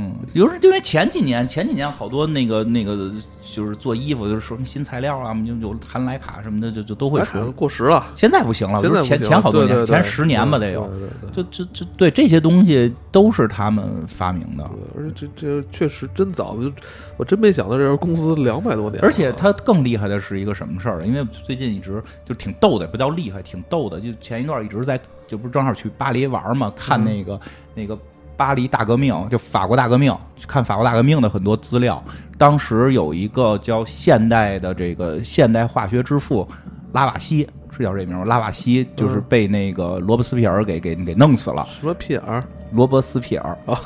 [0.00, 3.10] 嗯，有时因为前几年前几年好多那个那个
[3.42, 7.50] 就是做衣服就是说什么新材料啊，就有含莱卡什么的，就就都会说。
[7.52, 10.90] 过时了，现在不行了，现在不是前前好多年，对对对前十年吧得有。
[11.32, 14.64] 就就就对这些东西都是他们发明的，
[14.96, 16.72] 而且这这确实真早，就
[17.16, 21.06] 我真没想到这家公司两百多年，而且它更厉害的是一个什么事儿呢？
[21.06, 24.00] 因为最近一直就挺逗的，不叫厉害，挺逗的。
[24.00, 27.40] 就前一段一直在，就不是正好去巴黎玩嘛，看那个、
[27.74, 27.98] 那个
[28.40, 32.02] 巴黎大革命，就法国大革命，去看法国大革命的很多资料。
[32.38, 36.48] 当时有一个叫现代的这个现代化学之父
[36.92, 38.24] 拉瓦锡，是叫这名吗？
[38.24, 41.68] 拉瓦锡就是被那个罗伯斯皮尔给给给弄死了。
[41.78, 43.78] 什么屁眼儿，罗伯斯皮尔啊，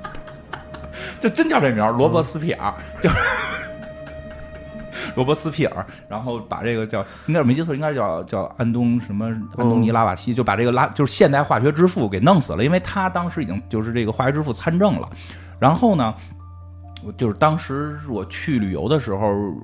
[1.18, 3.10] 就真叫这名儿，罗伯斯皮尔，叫
[5.14, 9.26] 罗伯斯皮尔，然后把这个叫应该是没记错，应该叫叫安东什么
[9.56, 15.08] 安东尼拉瓦锡，就把这个拉就是现代化学之父给弄死了，因为他当时已经就是这个化学之父参政了。
[15.58, 16.14] 然后呢，
[17.04, 19.54] 我就是当时我去旅游的时候。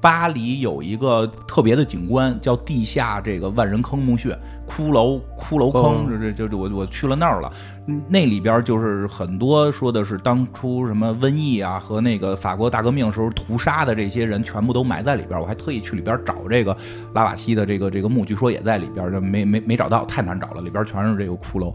[0.00, 4.30] 巴黎有一个特别的景观，叫地下这个万人坑墓穴、
[4.66, 7.52] 骷髅骷髅坑，哦这这这我我去了那儿了。
[7.86, 15.40] 嗯那里边就是很多说的是当初什么瘟疫啊和那个法国大革命时候屠杀的这些人全部都埋在里边。
[15.40, 16.76] 我还特意去里边找这个
[17.14, 21.74] 拉瓦锡的这个这个墓，据说也在里边，这没没没找到，太难找了，里边全是这个骷髅。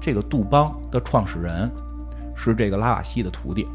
[0.00, 1.70] 这个杜邦的创始人
[2.36, 3.66] 是这个拉瓦锡的徒弟。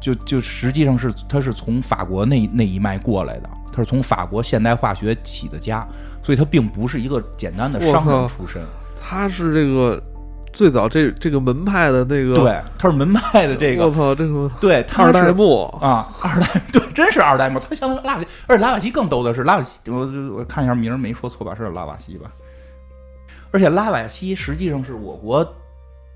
[0.00, 5.86] 就就实际上是他是从法国那那一脉过来的，他是从法国现代化学起的家，
[6.22, 8.62] 所以他并不是一个简单的商人出身。
[9.00, 10.02] 他是这个
[10.52, 17.60] 最早这这个门派的那个，对，他是门派的这个，我操，这个对，他二代是目，啊，二代对，真是二代目。
[17.60, 21.54] 他相当于拉瓦西，而且拉瓦西更逗的是，拉瓦西，我我我看一下名儿没说错吧？
[21.54, 22.30] 是拉瓦西吧？
[23.50, 25.54] 而且拉瓦西实际上是我国，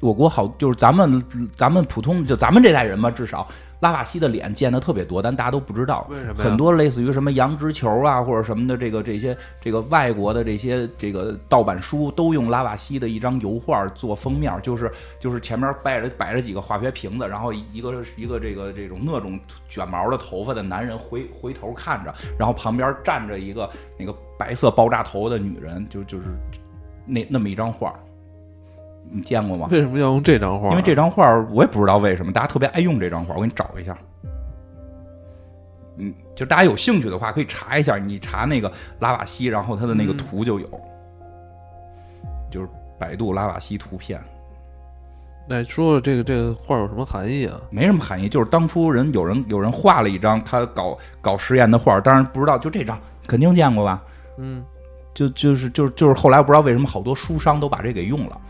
[0.00, 1.22] 我国好就是咱们
[1.56, 3.46] 咱们普通就咱们这代人吧，至少
[3.82, 6.06] 拉瓦锡的脸见的特别多，但大家都不知道。
[6.08, 23.68] 为什么很多类似于什么羊脂球啊，或者什么的这个这些这个外国的这些这个盗版书，都用拉瓦锡的一张油画做封面，就是就是前面摆着摆着几个化学瓶子，然后一个一个这个这种那种卷毛的头发的男人回回头看着，然后旁边站着一个
[23.98, 26.26] 那个白色爆炸头的女人，就就是
[27.04, 27.92] 那那么一张画，
[29.10, 29.68] 你见过吗？
[29.70, 30.70] 为什么要用这张画？
[30.70, 33.96] 因为这张画儿我也不知道为什么大家特别爱用这张画儿，我给你找一下。
[35.98, 40.66] 嗯，就大家有兴趣的话，可以查一下，你查那个拉瓦锡，然后他的那个嗯图就有，
[42.50, 44.18] 就是百度拉瓦锡图片，
[45.46, 47.60] 那，说说这个这个画有什么含义啊？
[47.68, 54.02] 没什么含义，就是当初人有人有人画了一张他搞搞实验的画儿，当然不知道就这张，肯定见过吧？
[54.38, 54.64] 嗯，
[55.12, 58.40] 就就是就是就是后来我不知道为什么好多书商都把这给用了。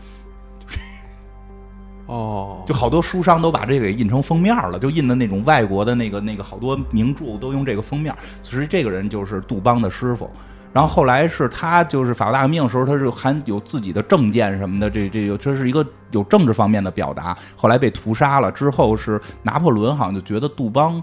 [2.05, 8.15] 哦，就好多书商都把这个印成封面了，就印的那种外国的那个那个好多名著都用这个封面。
[8.41, 10.29] 其实这个人就是杜邦的师傅，
[10.71, 17.37] 然后后来是他就是法国大革命的时候，他是含有自己的政见什么的，这这个这是一个有政治方面的表达。
[17.55, 21.01] 后来被屠杀了之后，是拿破仑好像就觉得杜邦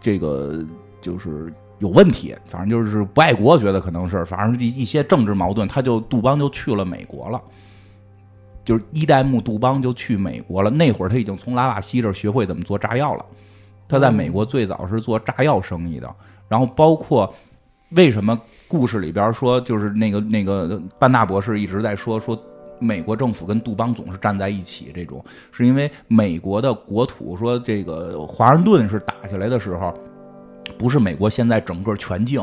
[0.00, 0.64] 这个
[1.00, 1.52] 就是。
[1.80, 7.40] 有问题，反正就是不爱国，觉得可能是，反正一一些政治矛盾，他就杜邦就去了美国了。
[8.68, 10.68] 就是一代目杜邦就去美国了。
[10.68, 13.24] 那会儿他已经从拉瓦锡这儿学会怎么做炸药了。
[13.88, 16.14] 他在美国最早是做炸药生意的，
[16.48, 17.32] 然后包括
[17.92, 18.38] 为什么
[18.68, 22.38] 故事里边说，就是那个那个班纳博士一直在说说。
[22.80, 29.92] 美国政府跟杜邦总是站在一起，这种是因为美国的国土说这个华盛顿是打下来的时候，
[30.78, 32.40] 不是美国现在整个全境，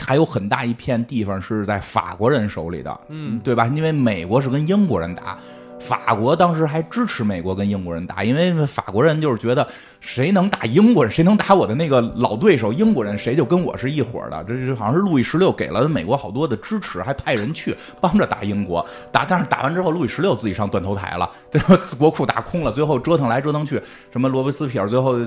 [0.00, 3.66] 还有很大一片地方是在法国人手里的，嗯，对吧？
[3.68, 5.38] 因为美国是跟英国人打，
[5.80, 9.66] 法国当时还支持美国跟英国人打，因为法国人就是觉得
[9.98, 14.44] 谁能打英国人，谁能打我的那个老对手英国人，谁就跟我是一伙的。
[14.44, 18.84] 这是好像是路易十六给了美国好多的支持，还派人去帮着打英国。
[19.10, 23.80] 打，但是打完之后，路易十六自己上断头台了，最后国库打空了，最后折腾来折腾去，
[24.12, 25.18] 什么罗伯斯皮尔最后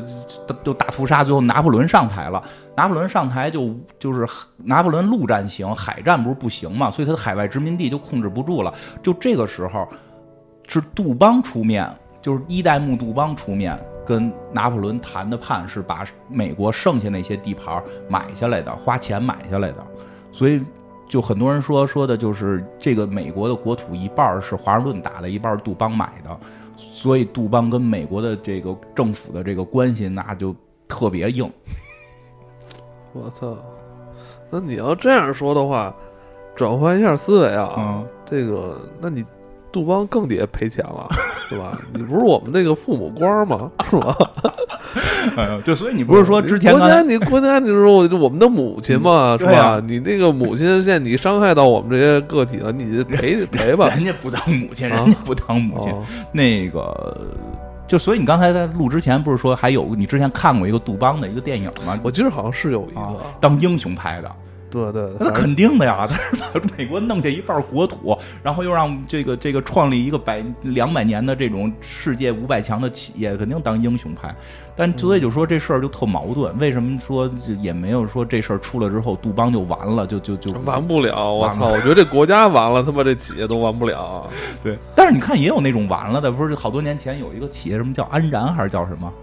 [0.45, 2.41] 都都大屠杀，最后拿破仑上台了。
[2.77, 4.27] 拿破仑上台就就是
[4.57, 8.71] 拿破仑陆战行，海战不是不行嘛，所以他的海外殖民地就控制不住了。
[9.01, 9.87] 就这个时候。
[10.68, 11.89] 是杜邦出面，
[12.22, 19.86] 就是一代目杜邦出面跟拿破仑谈的判，是把美国剩下那些地盘买下来的，花钱买下来的。
[20.32, 20.61] 所以
[21.07, 26.39] 就很多人说说的就是这个美国的国土一半是华盛顿打的，一半是杜邦买的，
[26.76, 30.55] 所以杜邦跟美国的这个政府的这个关系那就
[30.88, 31.51] 特别硬。
[33.14, 33.55] 我操！
[34.49, 35.95] 那你要这样说的话，
[36.55, 39.24] 转换一下思维啊，嗯这个，那你
[39.74, 41.09] 杜邦更得赔钱了，
[41.49, 41.78] 是吧？
[41.93, 43.71] 你不是我们那个父母官吗？
[43.89, 44.15] 是吧？
[45.36, 49.84] 嗯，对，所以你不是说之前国家，你国家，你说我我们的母亲嘛，是吧啊？
[49.88, 53.88] 你那个母亲，现在你伤害到我们这些个体了，你赔 赔吧。
[53.89, 57.17] 人家不当母亲，啊人家不当母亲，哦那个。
[57.86, 61.99] 就所以你刚才在录之前不是说还有你之前看过一个杜邦的一个电影吗？
[62.01, 64.32] 我记得好像是有一啊个，，当英雄拍的，
[64.74, 74.36] 对对，那肯定的呀， 他是把美国弄下一半国土，然后又让这个这个创立一个百两百年的这种世界五百强的企业，肯定当英雄派。
[74.76, 81.32] 但所以就说这事儿就特矛盾，为什么说就也没有说这事儿出了之后杜邦就完了，就就就完不了。
[81.32, 81.67] 我操！
[81.67, 84.28] 我觉得这国家完了，他妈这企业都完不了。
[84.63, 84.76] 对。
[84.95, 89.13] 但是你看也有那种完了的，不是好多年前有一个企业什么叫安然还是叫什么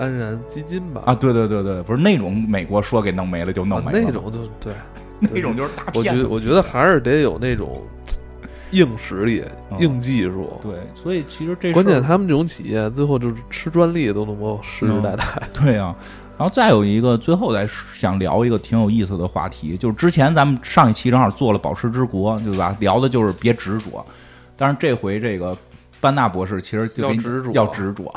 [0.00, 1.14] 安然基金吧，啊？
[1.14, 4.72] 对对对对，不是那种美国说给弄没了就弄啊没了，那种就对，
[5.20, 6.22] 那种就是 大我骗子。
[6.22, 7.82] 觉得我觉得还是得有那种
[8.70, 10.58] 硬实力、嗯硬技术。
[10.62, 15.24] 对，所以其实这关键他们这种企业最后就是吃专利都能够世世代代。
[15.52, 15.94] 对呀、
[16.38, 22.74] 然后再有一个，最后再想聊一个挺有意思的话题，就是之前咱们上一期正好做了《宝石之国》，对吧？
[22.80, 24.04] 聊的就是别执着，
[24.56, 25.56] 但是这回这个
[26.00, 28.10] 班纳博士其实就要执着要执着。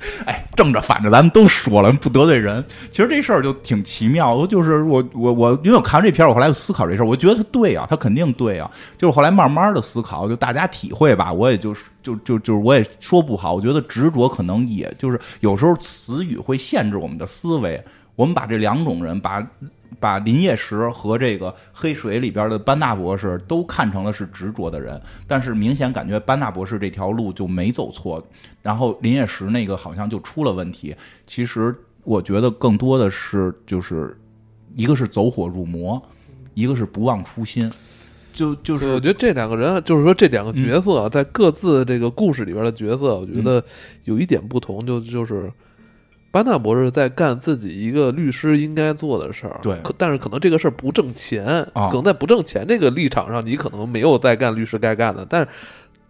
[0.26, 2.64] 哎，正着反着咱们都说了，不得罪人。
[2.90, 8.70] 其实这事儿就挺奇妙，就是我我我，因为我看完这片儿，我后来又思考这事儿，我觉得他对啊，他肯定对啊。
[8.96, 11.32] 就是后来慢慢的思考，就大家体会吧。
[11.32, 17.82] 我也就是就就就是我也说不好，我觉得执着可能也就是有时候词语会限制我们的思维。
[18.16, 19.40] 我们把这两种人，把
[20.00, 28.24] 把林业石和这个黑水里边的班纳博士都看成了是执着的人，但是明显感觉班纳博士这条路就没走错，
[28.62, 30.94] 然后林业石那个好像就出了问题。
[31.26, 31.74] 其实
[32.04, 34.16] 我觉得更多的是就是
[34.74, 36.00] 一个是走火入魔，
[36.54, 37.70] 一个是不忘初心。
[38.32, 43.60] 就就是，我觉得这两个人，就是说这两个角色啊在各自这个故事里边的角色，我觉得
[44.04, 45.52] 有一点不同，就就是
[46.30, 55.48] 班纳博士在干自己一个律师应该做的事儿，对可但是可能这个事儿不挣钱，啊可能在不挣钱这个立场上，你可能没有在干律师该干的，但是。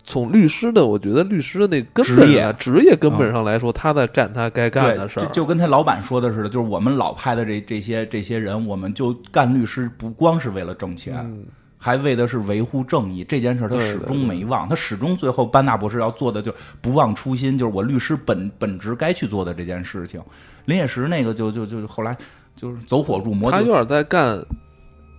[0.05, 5.23] 从律师的，我觉得律师的那根本职业啊职业根本上来说，他在干他该干的，事儿。
[5.27, 11.45] 就就跟他老板说的似的，就是我们老派的这这些这些人，我们就干律师，不光是为了挣钱，嗯，
[11.79, 14.69] 还为的是维护正义这件事儿，他始终没忘。
[14.69, 20.21] 他始终最后班纳博士要做的就是不忘初心，就是我律师本本职该去做的这件事情。
[20.65, 22.17] 林野石那个就就就后来
[22.57, 24.45] 就是走火入魔，他有点在干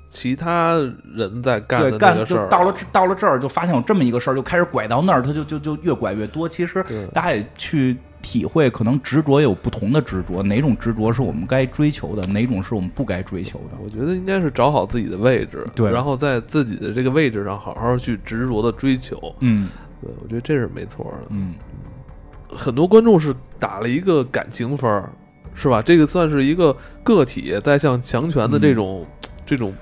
[0.10, 0.74] 其他
[1.16, 2.43] 人在干的对干个事儿。
[2.43, 6.49] 就到了到了这儿，就发现有这么一个事儿，就开始拐到那儿，他就就就越拐越多。
[6.49, 6.84] 其实
[7.14, 13.78] 大家也去体会，可能执着也有不同的执着，哪种执着是我们该追求的，哪种是我们不该追求的。
[13.84, 19.17] 我觉得应该是找好自己的位置，对然后在自己的这个位置上好好去执着的追求。
[19.39, 19.70] 嗯
[20.01, 21.28] 对，我觉得这是没错的。
[21.30, 21.53] 嗯，
[22.49, 25.09] 很多观众是打了一个感情分儿，
[25.53, 25.82] 是吧？
[25.82, 29.05] 这个算是一个个体在向强权的这种、
[29.45, 29.74] 这种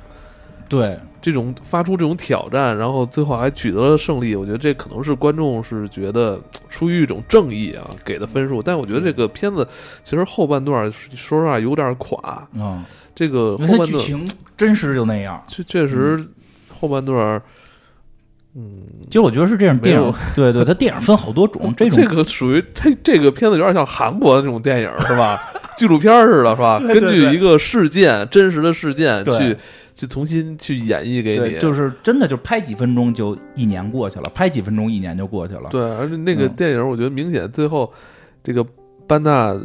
[0.70, 4.36] 对，这种发出这种挑战，然后最后还取得了胜利。
[4.36, 6.40] 我觉得这可能是观众是觉得
[6.70, 9.66] 出于一种正义啊给的分数，但我觉得这个片子
[10.04, 12.48] 其实后半段说实话有点垮。
[12.54, 12.84] 嗯，
[13.16, 15.42] 这个后半段剧情真实就那样。
[15.48, 16.22] 确确实
[16.70, 17.42] 后半段，
[18.56, 25.40] 嗯，其实我觉得是这样，电影对对，它电影分好多种，这种这个属于它这个片子有点像韩国的那种电影是吧？
[25.78, 26.78] 纪录片似的是吧？
[26.80, 29.56] 对对对根据一个事件真实的事件去
[29.98, 35.70] 去重新去演绎给，你，就是真的就拍几分钟就一年过去了，拍几分钟一年就过去了。
[35.72, 37.92] 对，而且那个嗯电影，我觉得明显最后
[38.44, 38.64] 这个
[39.08, 39.60] 班纳，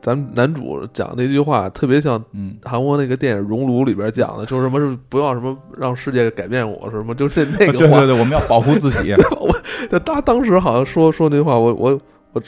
[0.00, 7.96] 咱们男主讲那句话特别像嗯，韩国那个电影《熔炉》里边讲的，就是什么是不要什么让世界改变我，是什么就是 那个话。
[7.98, 9.12] 对对对，我们要保护自己。
[9.40, 11.98] 我他当时好像说说那句话，我我
[12.32, 12.40] 我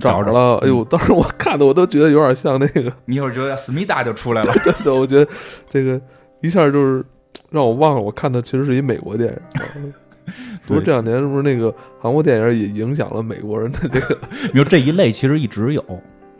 [0.00, 4.52] 找着了，哎呦，当时我看的我都觉得有点像那个，你一会儿觉得思密达就出来了。
[4.64, 5.30] 真的，我觉得
[5.70, 6.00] 这个
[6.40, 7.04] 一下就是
[7.50, 9.92] 让我忘了，我看的其实是一美国电影。
[10.66, 14.18] 不是这两年是不是那个韩国电影也影响了美国人的这个？
[14.52, 15.82] 你说这一类其实一直有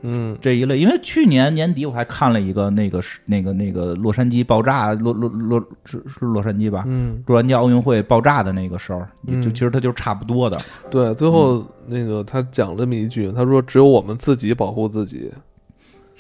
[0.03, 6.85] 嗯，这一类，因为去年年底我还看了一个那个是那个那个洛杉矶爆炸，洛洛洛是是洛杉矶吧？
[6.87, 10.61] 嗯，洛杉矶奥运会爆炸的那个事儿，也就嗯其实它就是差不多的。
[10.91, 15.33] 对，最后那个他讲这么一句，他说：“只有我们自己保护自己。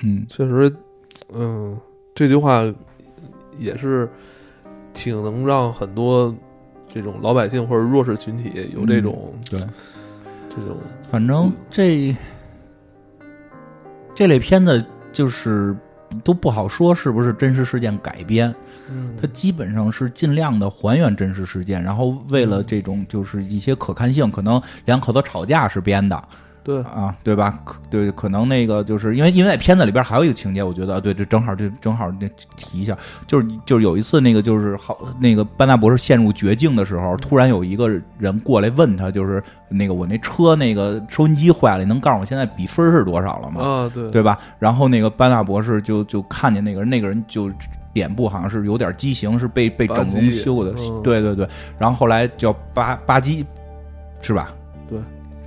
[0.02, 0.74] 嗯”确实，
[1.32, 1.78] 嗯，
[2.16, 2.64] 这句话
[3.58, 4.08] 也是
[4.92, 6.34] 挺能让很多
[6.92, 9.58] 这种老百姓或者弱势群体有这种、对，
[10.48, 10.76] 这种
[11.10, 12.16] 反正这
[14.14, 15.76] 这类片子就是
[16.24, 18.54] 都不好说是不是真实事件改编，
[18.90, 26.20] 嗯，它基本上是尽量的还原真实事件，然后为了这种就是一些可看性，可能两口子吵架是编的。
[26.68, 27.58] 对啊，对吧？
[27.64, 32.28] 可对，可能那个就是因为因为在片子里边还有一个情节，我觉得对，这正好这正好这
[32.58, 32.94] 提一下，
[33.26, 37.88] 就是就是有一次那个就是好那个班纳博士陷入绝境的时候，突然有一个
[38.18, 43.62] 人过来问他，就是那个我那车那个收音机坏了，你能告诉我现在比分是多少了吗？
[43.62, 44.38] 啊，对对吧？
[44.58, 47.50] 然后那个班纳博士就就看见那个人，那个人就
[47.94, 50.72] 脸部好像是有点畸形，是被被整容修的，
[51.02, 51.48] 对对对。
[51.78, 53.46] 然后后来叫巴巴基，
[54.20, 54.52] 是吧？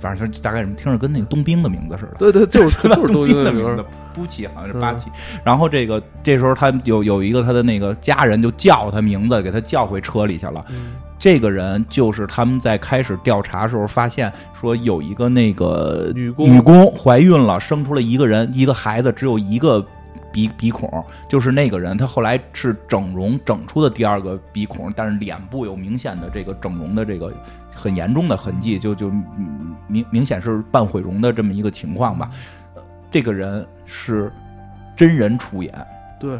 [0.02, 0.08] 对。
[0.08, 5.08] 反正大概听着跟那个冬兵的名字似的，对对，就是 就是冬兵的名字，布奇好像是巴奇。
[5.44, 10.64] 然后这个这时候他有有一个他的那个家人就叫他名字，给他叫回车里去了。
[11.18, 19.86] 这个人就是他们在开始调查时候发现说有一个那个女工女工怀孕了，生出了一个人一个孩子，只有一个
[20.32, 20.90] 鼻鼻孔，
[21.28, 21.96] 就是那个人。
[21.96, 27.32] 他后来是整容整出的第二个鼻孔，但是脸部有明显的这个整容的这个。
[27.74, 29.10] 很严重的痕迹，就就
[29.86, 32.30] 明明显是半毁容的这么一个情况吧。
[33.10, 34.32] 这个人是
[34.96, 35.74] 真人出演，
[36.18, 36.38] 对，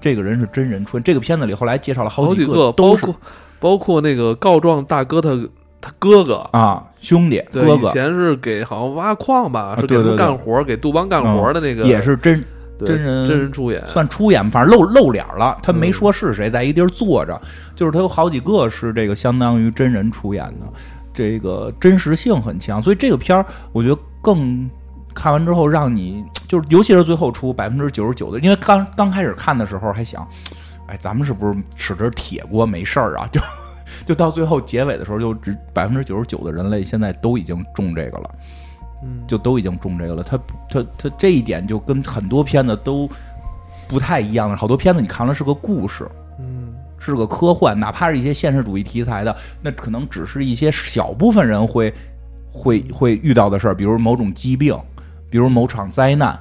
[0.00, 1.02] 这个人是真人出演。
[1.02, 3.16] 这个片子里后来介绍了好几个，包括
[3.58, 5.30] 包括那个告状大哥他
[5.80, 12.42] 他哥哥啊兄弟哥哥，以前是给好像挖矿吧，是给他们干活，给杜邦干活的那个，也是真。
[12.86, 15.58] 真人真人出演，算出演，反正露露脸了。
[15.62, 17.40] 他没说是谁，在一个地儿坐着，
[17.74, 20.66] 就是他有好几个是这个相当于真人出演的，
[21.12, 22.80] 这个真实性很强。
[22.82, 24.68] 所以这个片儿，我觉得更
[25.14, 30.26] 看完之后让你就是，尤其是最后出百分之九十九的，因为刚刚开始看的时候还想，
[30.86, 33.26] 哎，咱们是不是使着铁锅没事儿啊？
[33.32, 33.40] 就
[34.06, 38.30] 就到最后结尾的时候，就只百分之九十九的人类现在都已经中这个了。
[39.02, 40.22] 嗯，就都已经中这个了。
[40.22, 43.08] 他他他这一点就跟很多片子都
[43.88, 44.56] 不太一样的。
[44.56, 46.08] 好多片子你看了是个故事，
[46.38, 51.92] 嗯，是个科幻，哪怕是一些现实主义题材的，那可能只是一些小部分人会
[52.52, 54.78] 会会遇到的事儿，比如某种疾病，
[55.30, 56.38] 比如某场灾难，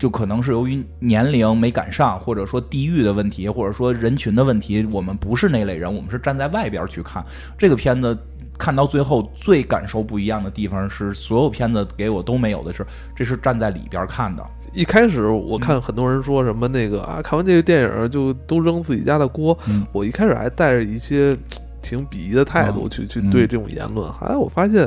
[0.00, 4.84] 就可能是由于年龄没赶上，或者说地域的问题，或者说人群的问题。
[4.90, 7.24] 我们不是那类人，我们是站在外边去看
[7.56, 8.18] 这个片子。
[8.58, 12.84] 看到最后最感受不一样的地方是，所有片子给我都没有的是，
[13.16, 14.44] 这是站在里边看的。
[14.74, 19.56] 一开始我看很多人说什么那个啊，看完这个电影就都扔自己家的锅。
[19.92, 21.34] 我一开始还带着一些
[21.80, 24.12] 挺鄙夷的态度去去对这种言论。
[24.12, 24.86] 后来我发现，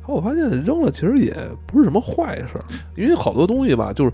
[0.00, 1.30] 后来我发现扔了其实也
[1.66, 2.58] 不是什么坏事，
[2.96, 4.10] 因为好多东西吧，就是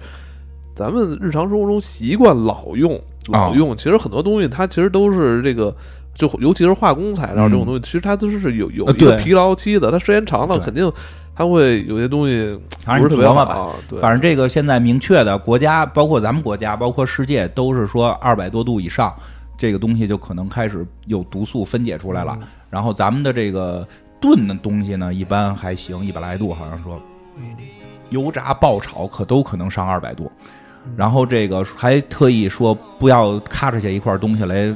[0.77, 5.75] 咱们日常生活中习惯老用老用，其实很多东西它其实都是这个。
[6.15, 9.91] 就尤其是化工材料这种东西，其实它都是有有一个疲劳期的。
[9.91, 10.91] 它时间长了，肯定
[11.35, 13.77] 它会有些东西不是特别好。
[14.01, 19.15] 反正这个现在明确的，国家包括咱们国家，包括世界，都是说二百多度以上，
[19.59, 22.39] 这个东西就可能开始有毒素分解出来了。
[22.71, 23.87] 然后咱们的这个
[24.19, 26.99] 炖的东西呢，一般还行，一百来度，好像说
[28.09, 30.33] 油炸、爆炒可都可能上二百度。
[30.95, 34.75] 然后这个还特意说不要咔嚓下一块东西来。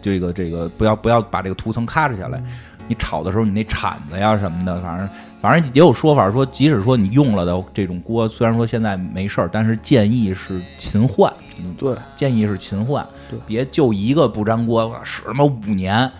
[0.00, 2.42] 这个这个不要不要把这个涂层咔嚓下来，
[2.86, 5.08] 你炒的时候你那铲子呀什么的，反正
[5.40, 11.32] 反正也有说法说，即使说你用了的这种锅，虽然说现在没事儿，但是建议是勤换。
[11.78, 16.10] 对，建议是勤换，对，别就一个不粘锅使他妈五年。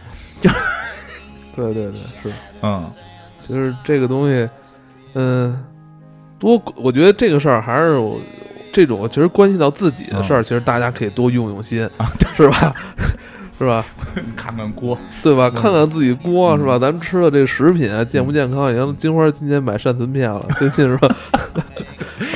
[0.41, 0.49] 就，
[1.55, 2.33] 对对对，是，
[2.63, 2.91] 嗯，
[3.47, 4.49] 就是这个东西，
[5.13, 5.63] 嗯，
[6.39, 8.01] 多，我觉得这个事儿还是。
[8.75, 12.75] 这种其实关系到自己的事儿，其实大家可以多用用心啊，是吧？
[13.57, 13.85] 是吧？
[14.35, 15.49] 看看锅，对吧？
[15.49, 16.77] 看看自己锅，是吧？
[16.77, 18.75] 咱们吃的这食品健不健康？
[18.75, 21.09] 像金花今天买善存片了，最近是吧？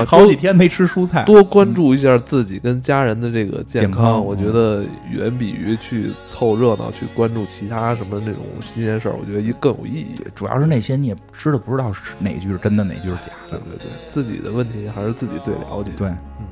[0.06, 10.16] 好几天没吃蔬菜，多关注一下自己跟家人的这个健康，我觉得远比于去凑热闹、去关注其他什么那种新鲜事儿，我觉得一更有意义。
[10.34, 13.58] 主要是那些你也知道不知道是哪句是真的，哪句是假的。
[13.58, 15.92] 对对对，自己的问题还是自己最了解。
[15.96, 16.46] 对，嗯。